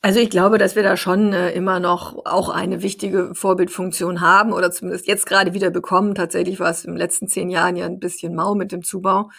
Also 0.03 0.19
ich 0.19 0.31
glaube, 0.31 0.57
dass 0.57 0.77
wir 0.77 0.83
da 0.83 0.97
schon 0.97 1.35
äh, 1.35 1.51
immer 1.51 1.79
noch 1.79 2.25
auch 2.25 2.49
eine 2.49 2.83
wichtige 2.83 3.35
Vorbildfunktion 3.35 4.23
haben 4.23 4.53
oder 4.53 4.71
zumindest 4.71 5.07
jetzt 5.07 5.27
gerade 5.27 5.53
wieder 5.53 5.71
bekommen. 5.71 6.15
Tatsächlich 6.15 6.59
war 6.59 6.71
es 6.71 6.87
im 6.87 6.97
letzten 6.97 7.29
zehn 7.29 7.51
Jahren 7.51 7.77
ja 7.77 7.85
ein 7.85 7.99
bisschen 7.99 8.35
mau 8.35 8.55
mit 8.55 8.73
dem 8.73 8.83
Zubau. 8.83 9.31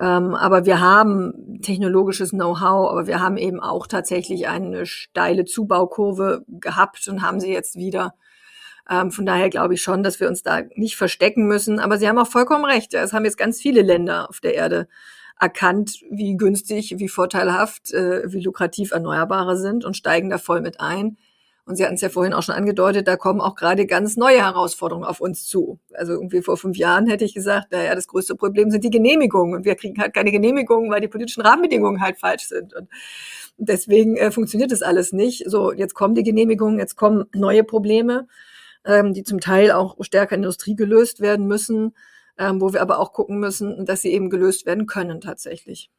Ähm, 0.00 0.34
aber 0.34 0.66
wir 0.66 0.80
haben 0.80 1.60
technologisches 1.62 2.30
Know-how, 2.30 2.90
aber 2.90 3.06
wir 3.06 3.20
haben 3.20 3.36
eben 3.36 3.60
auch 3.60 3.86
tatsächlich 3.86 4.48
eine 4.48 4.86
steile 4.86 5.44
Zubaukurve 5.44 6.44
gehabt 6.48 7.06
und 7.08 7.22
haben 7.22 7.40
sie 7.40 7.52
jetzt 7.52 7.76
wieder. 7.76 8.14
Ähm, 8.90 9.10
von 9.12 9.24
daher 9.24 9.50
glaube 9.50 9.74
ich 9.74 9.82
schon, 9.82 10.02
dass 10.02 10.20
wir 10.20 10.28
uns 10.28 10.42
da 10.42 10.62
nicht 10.74 10.96
verstecken 10.96 11.46
müssen. 11.46 11.78
Aber 11.78 11.96
Sie 11.98 12.08
haben 12.08 12.18
auch 12.18 12.26
vollkommen 12.26 12.64
recht. 12.64 12.92
Es 12.94 13.12
haben 13.12 13.24
jetzt 13.24 13.38
ganz 13.38 13.60
viele 13.60 13.82
Länder 13.82 14.28
auf 14.28 14.40
der 14.40 14.54
Erde 14.54 14.88
erkannt, 15.40 16.00
wie 16.10 16.36
günstig, 16.36 16.94
wie 16.98 17.08
vorteilhaft, 17.08 17.92
äh, 17.92 18.22
wie 18.32 18.40
lukrativ 18.40 18.92
Erneuerbare 18.92 19.56
sind 19.56 19.84
und 19.84 19.96
steigen 19.96 20.30
da 20.30 20.38
voll 20.38 20.60
mit 20.60 20.80
ein. 20.80 21.16
Und 21.66 21.76
Sie 21.76 21.84
hatten 21.84 21.94
es 21.94 22.02
ja 22.02 22.10
vorhin 22.10 22.34
auch 22.34 22.42
schon 22.42 22.54
angedeutet, 22.54 23.08
da 23.08 23.16
kommen 23.16 23.40
auch 23.40 23.54
gerade 23.54 23.86
ganz 23.86 24.16
neue 24.16 24.42
Herausforderungen 24.42 25.06
auf 25.06 25.20
uns 25.20 25.46
zu. 25.46 25.78
Also 25.94 26.12
irgendwie 26.12 26.42
vor 26.42 26.58
fünf 26.58 26.76
Jahren 26.76 27.06
hätte 27.06 27.24
ich 27.24 27.32
gesagt, 27.32 27.72
naja, 27.72 27.94
das 27.94 28.06
größte 28.06 28.34
Problem 28.34 28.70
sind 28.70 28.84
die 28.84 28.90
Genehmigungen. 28.90 29.54
Und 29.54 29.64
wir 29.64 29.74
kriegen 29.74 29.98
halt 29.98 30.12
keine 30.12 30.30
Genehmigungen, 30.30 30.90
weil 30.90 31.00
die 31.00 31.08
politischen 31.08 31.40
Rahmenbedingungen 31.40 32.02
halt 32.02 32.18
falsch 32.18 32.48
sind. 32.48 32.74
Und 32.74 32.90
deswegen 33.56 34.16
äh, 34.18 34.30
funktioniert 34.30 34.72
das 34.72 34.82
alles 34.82 35.12
nicht. 35.12 35.44
So, 35.48 35.72
jetzt 35.72 35.94
kommen 35.94 36.14
die 36.14 36.22
Genehmigungen, 36.22 36.78
jetzt 36.78 36.96
kommen 36.96 37.24
neue 37.34 37.64
Probleme, 37.64 38.26
ähm, 38.84 39.14
die 39.14 39.22
zum 39.22 39.40
Teil 39.40 39.70
auch 39.70 39.96
stärker 40.00 40.34
in 40.34 40.42
der 40.42 40.48
Industrie 40.48 40.76
gelöst 40.76 41.20
werden 41.20 41.46
müssen, 41.46 41.94
ähm, 42.36 42.60
wo 42.60 42.74
wir 42.74 42.82
aber 42.82 42.98
auch 42.98 43.12
gucken 43.14 43.38
müssen, 43.38 43.86
dass 43.86 44.02
sie 44.02 44.12
eben 44.12 44.28
gelöst 44.28 44.66
werden 44.66 44.86
können 44.86 45.22
tatsächlich. 45.22 45.90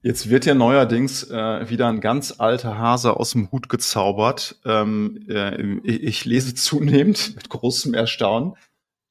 Jetzt 0.00 0.30
wird 0.30 0.46
ja 0.46 0.54
neuerdings 0.54 1.24
äh, 1.24 1.68
wieder 1.68 1.88
ein 1.88 2.00
ganz 2.00 2.36
alter 2.38 2.78
Hase 2.78 3.16
aus 3.16 3.32
dem 3.32 3.50
Hut 3.50 3.68
gezaubert. 3.68 4.56
Ähm, 4.64 5.24
äh, 5.28 5.60
ich 5.82 6.24
lese 6.24 6.54
zunehmend 6.54 7.34
mit 7.34 7.48
großem 7.48 7.94
Erstaunen, 7.94 8.54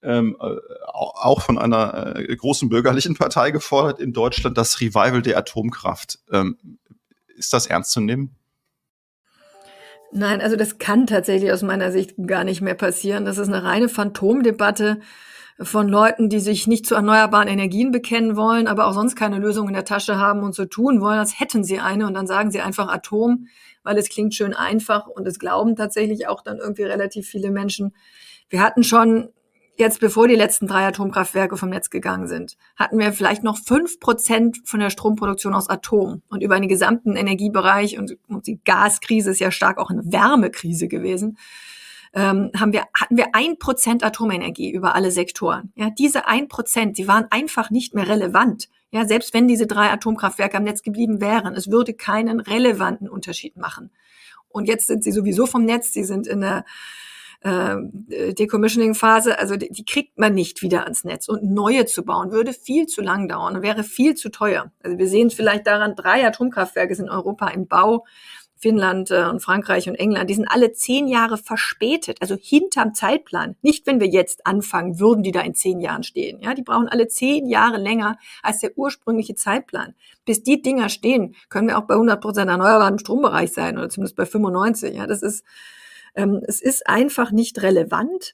ähm, 0.02 0.38
äh, 0.40 0.56
auch 0.86 1.42
von 1.42 1.58
einer 1.58 2.16
äh, 2.16 2.36
großen 2.36 2.70
bürgerlichen 2.70 3.16
Partei 3.16 3.52
gefordert 3.52 4.00
in 4.00 4.14
Deutschland, 4.14 4.58
das 4.58 4.80
Revival 4.80 5.22
der 5.22 5.38
Atomkraft. 5.38 6.20
Ähm, 6.32 6.58
ist 7.36 7.52
das 7.52 7.68
ernst 7.68 7.92
zu 7.92 8.00
nehmen? 8.00 8.36
Nein, 10.14 10.40
also 10.40 10.56
das 10.56 10.78
kann 10.78 11.06
tatsächlich 11.06 11.52
aus 11.52 11.64
meiner 11.64 11.92
Sicht 11.92 12.16
gar 12.26 12.46
nicht 12.46 12.62
mehr 12.62 12.76
passieren. 12.76 13.26
Das 13.26 13.38
ist 13.38 13.50
eine 13.50 13.64
reine 13.64 13.90
Phantomdebatte 13.90 15.02
von 15.60 15.88
Leuten, 15.88 16.30
die 16.30 16.40
sich 16.40 16.68
nicht 16.68 16.86
zu 16.86 16.96
erneuerbaren 16.96 17.48
Energien 17.48 17.92
bekennen 17.92 18.36
wollen, 18.36 18.68
aber 18.68 18.88
auch 18.88 18.94
sonst 18.94 19.16
keine 19.16 19.40
Lösung 19.40 19.68
in 19.68 19.74
der 19.74 19.86
Tasche 19.86 20.18
haben 20.18 20.44
und 20.44 20.54
so 20.54 20.66
tun 20.66 21.02
wollen, 21.02 21.18
als 21.18 21.40
hätten 21.40 21.64
sie 21.64 21.80
eine 21.80 22.06
und 22.06 22.14
dann 22.14 22.28
sagen 22.28 22.52
sie 22.52 22.62
einfach 22.62 22.88
Atom, 22.90 23.48
weil 23.84 23.98
es 23.98 24.10
klingt 24.10 24.36
schön 24.36 24.54
einfach 24.54 25.08
und 25.08 25.28
es 25.28 25.40
glauben 25.40 25.76
tatsächlich 25.76 26.28
auch 26.28 26.44
dann 26.44 26.58
irgendwie 26.60 26.84
relativ 26.84 27.28
viele 27.28 27.50
Menschen. 27.50 27.96
Wir 28.50 28.62
hatten 28.62 28.84
schon 28.84 29.30
jetzt, 29.78 30.00
bevor 30.00 30.28
die 30.28 30.36
letzten 30.36 30.68
drei 30.68 30.86
Atomkraftwerke 30.86 31.58
vom 31.58 31.70
Netz 31.70 31.90
gegangen 31.90 32.28
sind, 32.28 32.58
hatten 32.76 33.00
wir 33.00 33.14
vielleicht 33.14 33.44
noch 33.44 33.58
fünf 33.58 34.00
Prozent 34.00 34.60
von 34.66 34.80
der 34.80 34.90
Stromproduktion 34.90 35.54
aus 35.54 35.70
Atom. 35.70 36.22
Und 36.30 36.44
über 36.44 36.60
den 36.60 36.70
gesamten 36.70 37.16
Energiebereich 37.16 37.98
und, 37.98 38.18
die 38.46 38.60
Gaskrise 38.64 39.32
ist 39.32 39.40
ja 39.40 39.52
stark 39.52 39.78
auch 39.78 39.90
eine 39.90 40.04
Wärmekrise 40.06 40.88
gewesen, 40.88 41.38
ähm, 42.18 42.50
haben 42.60 42.74
wir, 42.74 42.86
hatten 43.00 43.16
wir 43.16 43.28
ein 43.34 43.60
Prozent 43.60 44.04
Atomenergie 44.04 44.72
über 44.72 44.96
alle 44.96 45.12
Sektoren. 45.12 45.72
Ja, 45.76 45.92
diese 45.92 46.28
ein 46.28 46.48
Prozent, 46.48 46.98
die 46.98 47.08
waren 47.08 47.28
einfach 47.30 47.70
nicht 47.70 47.94
mehr 47.94 48.10
relevant. 48.10 48.70
Ja, 48.90 49.06
selbst 49.06 49.36
wenn 49.36 49.48
diese 49.48 49.68
drei 49.68 49.92
Atomkraftwerke 49.92 50.58
am 50.58 50.64
Netz 50.64 50.82
geblieben 50.82 51.22
wären, 51.22 51.54
es 51.56 51.70
würde 51.70 51.94
keinen 51.94 52.40
relevanten 52.40 53.08
Unterschied 53.08 53.56
machen. 53.56 53.92
Und 54.50 54.68
jetzt 54.68 54.88
sind 54.88 55.04
sie 55.04 55.12
sowieso 55.12 55.46
vom 55.46 55.64
Netz, 55.64 55.94
sie 55.94 56.04
sind 56.04 56.26
in 56.26 56.42
der 56.42 56.66
äh, 57.42 57.76
Decommissioning-Phase, 58.34 59.38
also 59.38 59.56
die, 59.56 59.70
die, 59.70 59.86
kriegt 59.86 60.18
man 60.18 60.34
nicht 60.34 60.64
wieder 60.64 60.86
ans 60.86 61.04
Netz. 61.04 61.28
Und 61.30 61.44
neue 61.44 61.86
zu 61.86 62.04
bauen, 62.04 62.32
würde 62.32 62.52
viel 62.52 62.88
zu 62.88 63.02
lang 63.02 63.28
dauern 63.28 63.58
und 63.58 63.62
wäre 63.62 63.84
viel 63.84 64.16
zu 64.16 64.30
teuer. 64.30 64.72
Also 64.82 64.98
wir 64.98 65.08
sehen 65.08 65.30
vielleicht 65.30 65.68
daran, 65.68 65.96
drei 65.96 66.26
Atomkraftwerke 66.26 66.96
sind 66.96 67.06
in 67.06 67.12
Europa 67.12 67.50
im 67.50 67.68
Bau. 67.68 68.06
Finnland 68.58 69.12
äh, 69.12 69.26
und 69.26 69.42
Frankreich 69.42 69.88
und 69.88 69.96
England, 69.96 70.30
die 70.30 70.34
sind 70.34 70.48
alle 70.48 70.74
zehn 70.74 71.08
Jahre 71.08 71.38
verspätet, 71.38 72.18
also 72.22 72.36
hinterm 72.36 72.94
Zeitplan. 72.94 73.56
Nicht, 73.62 73.86
wenn 73.88 74.00
wir 74.00 74.08
jetzt 74.08 74.46
anfangen, 74.46 75.00
würden 75.00 75.24
die 75.24 75.32
da 75.32 75.42
in 75.42 75.54
zehn 75.54 75.80
Jahren 75.80 76.04
stehen. 76.04 76.40
Ja, 76.42 76.54
die 76.54 76.64
brauchen 76.64 76.88
alle 76.88 77.08
zehn 77.08 77.48
Jahre 77.48 77.78
länger 77.78 78.18
als 78.42 78.60
der 78.60 78.78
ursprüngliche 78.78 79.36
Zeitplan. 79.36 79.94
Bis 80.26 80.44
die 80.44 80.62
Dinger 80.62 80.90
stehen, 80.90 81.36
können 81.50 81.68
wir 81.68 81.78
auch 81.78 81.88
bei 81.88 81.94
100 81.94 82.20
Prozent 82.20 82.50
erneuerbaren 82.50 83.00
Strombereich 83.00 83.54
sein 83.54 83.78
oder 83.78 83.90
zumindest 83.90 84.16
bei 84.16 84.26
95. 84.26 84.96
Ja, 84.96 85.08
das 85.08 85.22
ist, 85.22 85.46
ähm, 86.16 86.42
es 86.48 86.62
ist 86.62 86.88
einfach 86.88 87.32
nicht 87.32 87.62
relevant. 87.62 88.34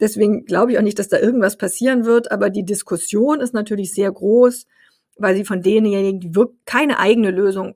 Deswegen 0.00 0.44
glaube 0.44 0.72
ich 0.72 0.78
auch 0.78 0.82
nicht, 0.82 0.98
dass 0.98 1.08
da 1.08 1.18
irgendwas 1.18 1.56
passieren 1.56 2.04
wird. 2.04 2.30
Aber 2.30 2.50
die 2.50 2.64
Diskussion 2.64 3.40
ist 3.40 3.52
natürlich 3.52 3.92
sehr 3.92 4.10
groß, 4.10 4.66
weil 5.16 5.36
sie 5.36 5.44
von 5.44 5.62
denjenigen, 5.62 6.20
die 6.20 6.34
wirklich 6.34 6.64
keine 6.64 6.98
eigene 6.98 7.30
Lösung 7.30 7.74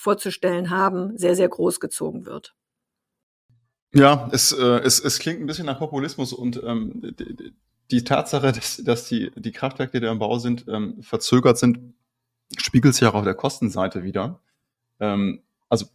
vorzustellen 0.00 0.70
haben, 0.70 1.18
sehr, 1.18 1.36
sehr 1.36 1.48
groß 1.48 1.78
gezogen 1.78 2.24
wird. 2.24 2.54
Ja, 3.92 4.30
es, 4.32 4.52
äh, 4.52 4.78
es, 4.78 4.98
es 4.98 5.18
klingt 5.18 5.40
ein 5.40 5.46
bisschen 5.46 5.66
nach 5.66 5.78
Populismus 5.78 6.32
und 6.32 6.62
ähm, 6.64 7.14
die, 7.18 7.52
die 7.90 8.04
Tatsache, 8.04 8.52
dass, 8.52 8.78
dass 8.78 9.08
die, 9.08 9.30
die 9.36 9.52
Kraftwerke, 9.52 10.00
die 10.00 10.06
da 10.06 10.10
im 10.10 10.18
Bau 10.18 10.38
sind, 10.38 10.64
ähm, 10.68 11.02
verzögert 11.02 11.58
sind, 11.58 11.94
spiegelt 12.56 12.94
sich 12.94 13.06
auch 13.06 13.14
auf 13.14 13.24
der 13.24 13.34
Kostenseite 13.34 14.02
wieder. 14.02 14.40
Ähm, 15.00 15.42
also 15.68 15.86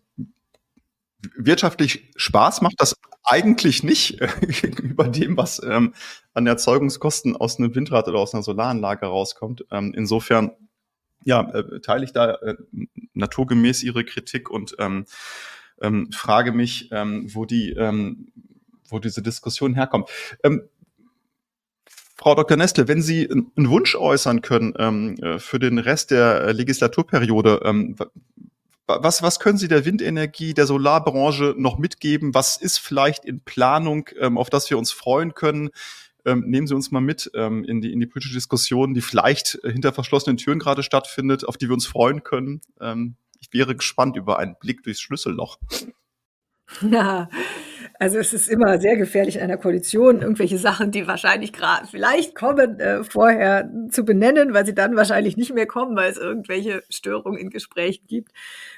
wirtschaftlich 1.36 2.12
Spaß 2.16 2.62
macht 2.62 2.76
das 2.78 2.96
eigentlich 3.24 3.82
nicht 3.82 4.22
äh, 4.22 4.28
gegenüber 4.48 5.08
dem, 5.08 5.36
was 5.36 5.60
ähm, 5.64 5.96
an 6.36 6.46
Erzeugungskosten 6.46 7.36
aus 7.36 7.58
einem 7.58 7.74
Windrad 7.74 8.08
oder 8.08 8.20
aus 8.20 8.36
einer 8.36 8.44
Solaranlage 8.44 9.08
rauskommt. 9.08 9.66
Ähm, 9.72 9.94
insofern 9.96 10.52
ja, 11.24 11.42
äh, 11.42 11.80
teile 11.82 12.06
ich 12.06 12.14
da 12.14 12.36
äh, 12.36 12.56
naturgemäß 13.16 13.84
Ihre 13.84 14.06
Kritik 14.06 14.50
und 14.50 14.76
ähm, 14.80 15.06
ähm, 15.82 16.12
frage 16.12 16.52
mich, 16.52 16.90
ähm, 16.92 17.28
wo 17.34 17.46
die, 17.46 17.72
ähm, 17.72 18.28
wo 18.90 19.00
diese 19.00 19.22
Diskussion 19.22 19.74
herkommt. 19.74 20.10
Ähm, 20.44 20.64
Frau 22.18 22.34
Dr. 22.34 22.56
Nestle, 22.58 22.88
wenn 22.88 23.02
Sie 23.02 23.30
einen 23.30 23.70
Wunsch 23.70 23.96
äußern 23.96 24.42
können 24.42 24.74
ähm, 24.80 25.16
äh, 25.22 25.38
für 25.38 25.60
den 25.60 25.78
Rest 25.80 26.12
der 26.12 26.42
äh, 26.42 26.52
Legislaturperiode, 26.54 27.62
ähm, 27.64 27.96
was, 28.88 29.24
was 29.24 29.40
können 29.40 29.58
Sie 29.58 29.68
der 29.68 29.84
Windenergie, 29.84 30.54
der 30.54 30.68
Solarbranche 30.68 31.56
noch 31.58 31.78
mitgeben? 31.80 32.36
Was 32.36 32.56
ist 32.58 32.78
vielleicht 32.78 33.26
in 33.26 33.42
Planung, 33.42 34.10
ähm, 34.20 34.38
auf 34.38 34.50
das 34.50 34.70
wir 34.70 34.78
uns 34.78 34.92
freuen 34.92 35.34
können? 35.34 35.72
Ähm, 36.26 36.44
nehmen 36.48 36.68
Sie 36.68 36.76
uns 36.76 36.92
mal 36.92 37.02
mit 37.02 37.32
ähm, 37.36 37.64
in, 37.64 37.82
die, 37.82 37.94
in 37.94 38.00
die 38.00 38.08
politische 38.08 38.34
Diskussion, 38.34 38.94
die 38.94 39.02
vielleicht 39.02 39.60
äh, 39.64 39.72
hinter 39.72 39.94
verschlossenen 39.94 40.38
Türen 40.38 40.60
gerade 40.60 40.84
stattfindet, 40.84 41.48
auf 41.48 41.58
die 41.58 41.68
wir 41.68 41.74
uns 41.74 41.86
freuen 41.86 42.24
können. 42.24 42.62
Ähm, 42.82 43.16
ich 43.40 43.54
wäre 43.54 43.76
gespannt 43.76 44.18
über 44.18 44.40
einen 44.40 44.56
Blick 44.60 44.84
durchs 44.84 45.02
Schlüsselloch. 45.02 45.60
Ja, 46.82 47.30
also 48.00 48.18
es 48.18 48.34
ist 48.34 48.50
immer 48.50 48.80
sehr 48.80 48.98
gefährlich 48.98 49.36
in 49.36 49.42
einer 49.42 49.58
Koalition, 49.58 50.22
irgendwelche 50.22 50.58
Sachen, 50.58 50.92
die 50.92 51.08
wahrscheinlich 51.08 51.54
gerade 51.54 51.88
vielleicht 51.88 52.36
kommen, 52.36 52.80
äh, 52.80 53.04
vorher 53.04 53.70
zu 53.90 54.04
benennen, 54.04 54.54
weil 54.54 54.66
sie 54.66 54.74
dann 54.74 54.96
wahrscheinlich 54.96 55.38
nicht 55.38 55.54
mehr 55.54 55.68
kommen, 55.68 55.96
weil 55.96 56.12
es 56.12 56.18
irgendwelche 56.18 56.84
Störungen 56.90 57.40
in 57.40 57.50
Gesprächen 57.52 58.06
gibt. 58.08 58.32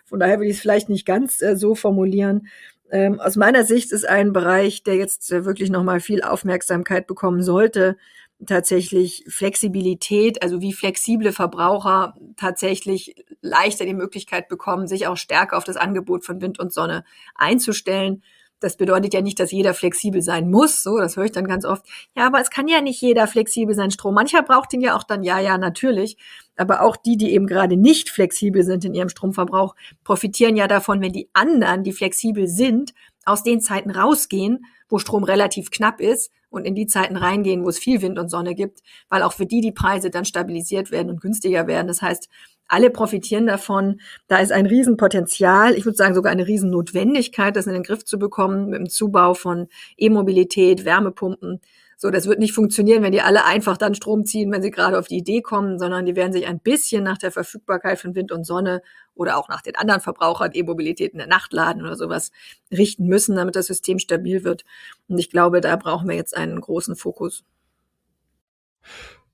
Von 0.06 0.20
daher 0.20 0.40
will 0.40 0.48
ich 0.48 0.58
es 0.58 0.62
vielleicht 0.62 0.90
nicht 0.90 1.06
ganz 1.06 1.42
äh, 1.42 1.56
so 1.56 1.76
formulieren. 1.76 2.48
Ähm, 2.91 3.19
aus 3.19 3.36
meiner 3.36 3.63
Sicht 3.63 3.91
ist 3.91 4.08
ein 4.08 4.34
Bereich, 4.34 4.84
der 4.84 4.95
jetzt 4.95 5.32
äh, 5.32 5.45
wirklich 5.45 5.69
nochmal 5.69 6.00
viel 6.00 6.23
Aufmerksamkeit 6.23 7.08
bekommen 7.08 7.41
sollte, 7.43 7.97
tatsächlich 8.45 9.26
Flexibilität, 9.28 10.43
also 10.43 10.62
wie 10.62 10.73
flexible 10.73 11.32
Verbraucher 11.32 12.15
tatsächlich 12.36 13.15
leichter 13.41 13.86
die 13.86 13.93
Möglichkeit 13.93 14.47
bekommen, 14.47 14.88
sich 14.88 15.08
auch 15.08 15.17
stärker 15.17 15.58
auf 15.58 15.63
das 15.63 15.78
Angebot 15.78 16.23
von 16.23 16.41
Wind 16.41 16.60
und 16.60 16.71
Sonne 16.71 17.04
einzustellen. 17.36 18.23
Das 18.60 18.78
bedeutet 18.78 19.13
ja 19.13 19.21
nicht, 19.21 19.39
dass 19.39 19.52
jeder 19.52 19.73
flexibel 19.73 20.21
sein 20.21 20.50
muss. 20.50 20.82
So, 20.82 20.97
das 20.97 21.15
höre 21.15 21.26
ich 21.26 21.32
dann 21.32 21.47
ganz 21.47 21.65
oft. 21.65 21.86
Ja, 22.15 22.26
aber 22.26 22.39
es 22.39 22.50
kann 22.50 22.67
ja 22.67 22.82
nicht 22.82 23.02
jeder 23.02 23.28
flexibel 23.28 23.76
sein. 23.76 23.91
Strom. 23.91 24.15
Mancher 24.15 24.41
braucht 24.41 24.73
ihn 24.73 24.82
ja 24.82 24.95
auch 24.95 25.04
dann. 25.04 25.23
Ja, 25.23 25.39
ja, 25.39 25.58
natürlich. 25.58 26.17
Aber 26.58 26.82
auch 26.82 26.98
die, 26.98 27.17
die 27.17 27.32
eben 27.32 27.48
gerade 27.48 27.78
nicht 27.78 28.10
flexibel 28.10 28.63
sind 28.63 28.84
in 28.84 28.93
ihrem 28.93 29.10
Stromverbrauch, 29.10 29.76
profitieren 30.04 30.58
ja 30.58 30.67
davon, 30.67 31.02
wenn 31.02 31.13
die 31.13 31.30
anderen, 31.34 31.84
die 31.84 31.93
flexibel 31.93 32.48
sind, 32.48 32.93
aus 33.26 33.43
den 33.43 33.62
Zeiten 33.62 33.91
rausgehen, 33.91 34.65
wo 34.89 35.00
Strom 35.00 35.24
relativ 35.24 35.70
knapp 35.70 36.00
ist 36.00 36.32
und 36.50 36.65
in 36.65 36.76
die 36.76 36.88
Zeiten 36.88 37.17
reingehen, 37.17 37.63
wo 37.63 37.70
es 37.70 37.80
viel 37.80 38.02
Wind 38.02 38.17
und 38.17 38.30
Sonne 38.30 38.56
gibt, 38.56 38.82
weil 39.10 39.22
auch 39.22 39.34
für 39.34 39.46
die 39.46 39.62
die 39.62 39.72
Preise 39.72 40.10
dann 40.10 40.26
stabilisiert 40.26 40.91
werden 40.91 41.10
und 41.10 41.22
günstiger 41.22 41.67
werden. 41.67 41.88
Das 41.88 42.02
heißt, 42.02 42.30
alle 42.68 42.90
profitieren 42.90 43.48
davon. 43.48 44.02
Da 44.28 44.38
ist 44.38 44.52
ein 44.52 44.66
Riesenpotenzial, 44.66 45.74
ich 45.76 45.86
würde 45.86 45.98
sagen 45.98 46.16
sogar 46.16 46.32
eine 46.32 46.48
Riesennotwendigkeit, 46.48 47.56
das 47.56 47.68
in 47.68 47.74
den 47.74 47.84
Griff 47.84 48.06
zu 48.06 48.20
bekommen 48.20 48.70
mit 48.70 48.80
dem 48.80 48.90
Zubau 48.90 49.34
von 49.34 49.68
E-Mobilität, 49.98 50.86
Wärmepumpen. 50.86 51.62
So, 52.00 52.12
das 52.12 52.28
wird 52.28 52.38
nicht 52.38 52.54
funktionieren, 52.54 53.02
wenn 53.02 53.12
die 53.12 53.22
alle 53.22 53.44
einfach 53.44 53.76
dann 53.76 53.96
Strom 53.96 54.24
ziehen, 54.24 54.52
wenn 54.52 54.62
sie 54.62 54.70
gerade 54.70 55.00
auf 55.00 55.08
die 55.08 55.18
Idee 55.18 55.42
kommen, 55.42 55.80
sondern 55.80 56.06
die 56.06 56.16
werden 56.16 56.32
sich 56.32 56.46
ein 56.46 56.60
bisschen 56.60 57.04
nach 57.04 57.18
der 57.18 57.32
Verfügbarkeit 57.32 57.98
von 57.98 58.14
Wind 58.14 58.32
und 58.32 58.44
Sonne 58.44 58.84
oder 59.16 59.36
auch 59.36 59.50
nach 59.50 59.64
den 59.64 59.76
anderen 59.76 60.00
Verbrauchern, 60.00 60.52
E-Mobilität 60.54 61.14
in 61.14 61.18
der 61.18 61.28
Nacht 61.28 61.54
laden 61.54 61.82
oder 61.82 61.96
sowas 61.96 62.32
richten 62.72 63.08
müssen, 63.08 63.36
damit 63.36 63.56
das 63.56 63.66
System 63.66 63.98
stabil 63.98 64.44
wird. 64.44 64.64
Und 65.08 65.18
ich 65.18 65.32
glaube, 65.32 65.60
da 65.60 65.76
brauchen 65.76 66.08
wir 66.08 66.16
jetzt 66.16 66.38
einen 66.38 66.62
großen 66.62 66.96
Fokus. 66.96 67.44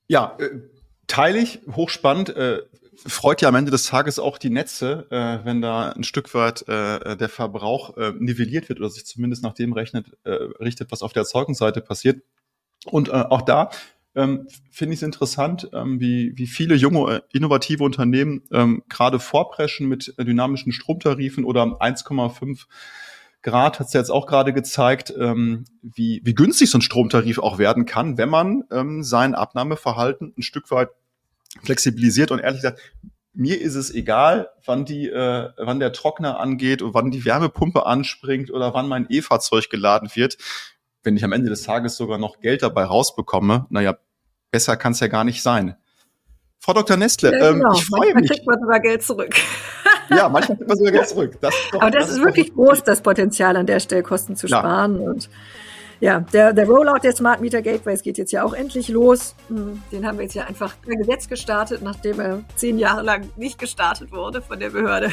Ja, 0.07 0.37
äh, 0.39 0.61
teile 1.07 1.39
ich, 1.39 1.59
hochspannend. 1.75 2.33
Äh, 2.35 2.61
freut 3.05 3.41
ja 3.41 3.49
am 3.49 3.55
Ende 3.55 3.71
des 3.71 3.85
Tages 3.85 4.19
auch 4.19 4.37
die 4.37 4.49
Netze, 4.49 5.07
äh, 5.09 5.45
wenn 5.45 5.61
da 5.61 5.89
ein 5.89 6.03
Stück 6.03 6.33
weit 6.33 6.67
äh, 6.67 7.15
der 7.17 7.29
Verbrauch 7.29 7.97
äh, 7.97 8.13
nivelliert 8.17 8.69
wird 8.69 8.79
oder 8.79 8.89
sich 8.89 9.05
zumindest 9.05 9.43
nach 9.43 9.53
dem 9.53 9.73
rechnet, 9.73 10.17
äh, 10.23 10.31
richtet, 10.31 10.91
was 10.91 11.01
auf 11.01 11.13
der 11.13 11.21
Erzeugungsseite 11.21 11.81
passiert. 11.81 12.23
Und 12.85 13.09
äh, 13.09 13.11
auch 13.11 13.41
da 13.41 13.69
ähm, 14.15 14.47
finde 14.69 14.93
ich 14.93 14.99
es 14.99 15.03
interessant, 15.03 15.69
ähm, 15.73 15.99
wie, 15.99 16.33
wie 16.35 16.47
viele 16.47 16.75
junge, 16.75 17.15
äh, 17.15 17.21
innovative 17.31 17.83
Unternehmen 17.83 18.43
ähm, 18.51 18.83
gerade 18.89 19.19
vorpreschen 19.19 19.87
mit 19.87 20.13
dynamischen 20.17 20.71
Stromtarifen 20.71 21.45
oder 21.45 21.63
1,5 21.63 22.65
Grad 23.41 23.79
hat 23.79 23.87
es 23.87 23.93
ja 23.93 23.99
jetzt 23.99 24.09
auch 24.09 24.25
gerade 24.25 24.53
gezeigt, 24.53 25.13
ähm, 25.19 25.65
wie, 25.81 26.21
wie 26.23 26.33
günstig 26.33 26.71
so 26.71 26.77
ein 26.77 26.81
Stromtarif 26.81 27.39
auch 27.39 27.57
werden 27.57 27.85
kann, 27.85 28.17
wenn 28.17 28.29
man 28.29 28.63
ähm, 28.71 29.03
sein 29.03 29.35
Abnahmeverhalten 29.35 30.33
ein 30.37 30.41
Stück 30.41 30.71
weit 30.71 30.89
flexibilisiert 31.61 32.31
und 32.31 32.39
ehrlich 32.39 32.61
gesagt, 32.61 32.79
mir 33.33 33.59
ist 33.59 33.75
es 33.75 33.93
egal, 33.93 34.49
wann 34.65 34.85
die, 34.85 35.09
äh, 35.09 35.49
wann 35.57 35.79
der 35.79 35.91
Trockner 35.91 36.39
angeht 36.39 36.81
und 36.81 36.93
wann 36.93 37.11
die 37.11 37.25
Wärmepumpe 37.25 37.85
anspringt 37.85 38.51
oder 38.51 38.73
wann 38.73 38.87
mein 38.87 39.07
E-Fahrzeug 39.09 39.69
geladen 39.69 40.09
wird. 40.13 40.37
Wenn 41.01 41.17
ich 41.17 41.23
am 41.23 41.33
Ende 41.33 41.49
des 41.49 41.63
Tages 41.63 41.97
sogar 41.97 42.17
noch 42.17 42.39
Geld 42.39 42.61
dabei 42.61 42.85
rausbekomme, 42.85 43.65
naja, 43.69 43.97
besser 44.51 44.77
kann 44.77 44.93
es 44.93 44.99
ja 44.99 45.07
gar 45.07 45.23
nicht 45.23 45.41
sein. 45.41 45.75
Frau 46.59 46.73
Dr. 46.73 46.95
Nestle, 46.95 47.37
ja, 47.37 47.51
genau. 47.51 47.65
ähm, 47.65 47.73
ich 47.75 47.85
freue 47.85 47.99
manchmal 47.99 48.21
mich. 48.21 48.31
kriegt 48.31 48.47
man 48.47 48.59
sogar 48.59 48.79
Geld 48.79 49.03
zurück. 49.03 49.35
ja, 50.09 50.29
manchmal 50.29 50.57
kriegt 50.57 50.69
man 50.69 50.77
sogar 50.77 50.93
Geld 50.93 51.09
zurück. 51.09 51.37
Das 51.41 51.53
doch, 51.71 51.81
Aber 51.81 51.91
das, 51.91 52.05
das 52.05 52.11
ist, 52.11 52.17
ist 52.19 52.25
wirklich 52.25 52.53
groß, 52.53 52.83
das 52.83 53.01
Potenzial 53.01 53.57
an 53.57 53.65
der 53.65 53.81
Stelle 53.81 54.03
Kosten 54.03 54.37
zu 54.37 54.47
sparen. 54.47 54.99
Und 54.99 55.29
ja, 56.03 56.19
der, 56.19 56.51
der 56.51 56.67
Rollout 56.67 56.99
der 57.01 57.15
Smart 57.15 57.39
Meter 57.39 57.61
Gateways 57.61 58.01
geht 58.01 58.17
jetzt 58.17 58.33
ja 58.33 58.43
auch 58.43 58.51
endlich 58.51 58.89
los. 58.89 59.35
Hm, 59.47 59.81
den 59.89 60.05
haben 60.05 60.17
wir 60.17 60.23
jetzt 60.23 60.35
ja 60.35 60.43
einfach 60.43 60.75
per 60.81 60.97
Gesetz 60.97 61.29
gestartet, 61.29 61.81
nachdem 61.81 62.19
er 62.19 62.43
zehn 62.57 62.77
Jahre 62.77 63.03
lang 63.03 63.29
nicht 63.37 63.57
gestartet 63.57 64.11
wurde 64.11 64.41
von 64.41 64.59
der 64.59 64.71
Behörde. 64.71 65.11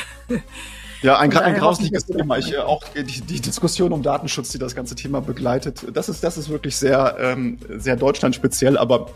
Ja, 1.02 1.18
ein, 1.18 1.34
ein 1.34 1.54
grausliches 1.54 2.06
Thema. 2.06 2.38
Ich, 2.38 2.52
äh, 2.52 2.58
auch 2.58 2.82
die, 2.88 3.04
die, 3.04 3.40
Diskussion 3.40 3.92
um 3.92 4.02
Datenschutz, 4.02 4.50
die 4.50 4.58
das 4.58 4.74
ganze 4.74 4.96
Thema 4.96 5.20
begleitet, 5.20 5.86
das 5.94 6.08
ist, 6.08 6.22
das 6.24 6.36
ist 6.36 6.50
wirklich 6.50 6.76
sehr, 6.76 7.16
ähm, 7.18 7.58
sehr 7.68 7.96
deutschlandspeziell, 7.96 8.76
aber 8.76 9.06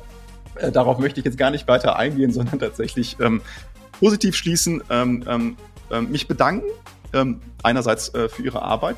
äh, 0.55 0.71
darauf 0.71 0.99
möchte 0.99 1.19
ich 1.21 1.27
jetzt 1.27 1.37
gar 1.37 1.51
nicht 1.51 1.67
weiter 1.67 1.97
eingehen, 1.97 2.33
sondern 2.33 2.61
tatsächlich 2.61 3.17
ähm, 3.21 3.43
positiv 3.99 4.37
schließen, 4.37 4.83
ähm, 4.89 5.25
ähm, 5.29 5.57
ähm, 5.91 6.11
mich 6.11 6.29
bedanken, 6.29 6.69
ähm, 7.13 7.41
einerseits 7.65 8.15
äh, 8.15 8.29
für 8.29 8.43
Ihre 8.43 8.63
Arbeit 8.63 8.97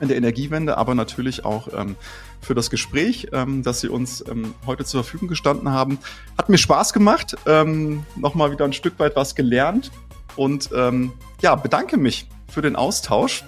in 0.00 0.08
der 0.08 0.16
Energiewende, 0.16 0.76
aber 0.76 0.94
natürlich 0.94 1.44
auch 1.44 1.68
ähm, 1.76 1.96
für 2.40 2.54
das 2.54 2.70
Gespräch, 2.70 3.28
ähm, 3.32 3.62
dass 3.62 3.80
Sie 3.80 3.88
uns 3.88 4.24
ähm, 4.28 4.54
heute 4.66 4.84
zur 4.84 5.04
Verfügung 5.04 5.28
gestanden 5.28 5.70
haben. 5.70 5.98
Hat 6.36 6.48
mir 6.48 6.58
Spaß 6.58 6.92
gemacht, 6.92 7.36
ähm, 7.46 8.04
nochmal 8.16 8.50
wieder 8.50 8.64
ein 8.64 8.72
Stück 8.72 8.98
weit 8.98 9.16
was 9.16 9.34
gelernt 9.34 9.90
und 10.36 10.70
ähm, 10.74 11.12
ja, 11.42 11.54
bedanke 11.54 11.96
mich 11.96 12.28
für 12.48 12.62
den 12.62 12.76
Austausch 12.76 13.44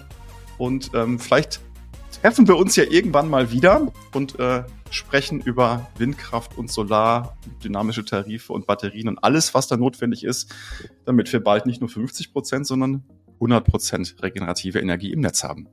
und 0.59 0.91
ähm, 0.95 1.19
vielleicht 1.19 1.61
treffen 2.21 2.47
wir 2.47 2.57
uns 2.57 2.77
ja 2.77 2.85
irgendwann 2.85 3.29
mal 3.29 3.51
wieder 3.51 3.93
und 4.13 4.39
äh, 4.39 4.63
sprechen 4.91 5.41
über 5.41 5.91
Windkraft 5.97 6.57
und 6.57 6.71
Solar, 6.71 7.37
dynamische 7.65 8.05
Tarife 8.05 8.53
und 8.53 8.67
Batterien 8.67 9.09
und 9.09 9.19
alles, 9.25 9.55
was 9.55 9.67
da 9.67 9.77
notwendig 9.77 10.23
ist, 10.23 10.55
damit 11.05 11.33
wir 11.33 11.43
bald 11.43 11.67
nicht 11.67 11.81
nur 11.81 11.91
50 11.91 12.33
Prozent, 12.33 12.67
sondern 12.67 13.03
100 13.35 13.65
Prozent 13.65 14.17
regenerative 14.23 14.79
Energie 14.79 15.13
im 15.13 15.21
Netz 15.21 15.43
haben. 15.43 15.67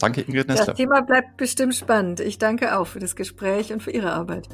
Danke, 0.00 0.20
Ingrid 0.22 0.48
Nestler. 0.48 0.66
Das 0.66 0.76
Thema 0.76 1.02
bleibt 1.02 1.36
bestimmt 1.36 1.74
spannend. 1.74 2.20
Ich 2.20 2.38
danke 2.38 2.78
auch 2.78 2.86
für 2.86 3.00
das 3.00 3.16
Gespräch 3.16 3.72
und 3.72 3.82
für 3.82 3.90
Ihre 3.90 4.12
Arbeit. 4.12 4.48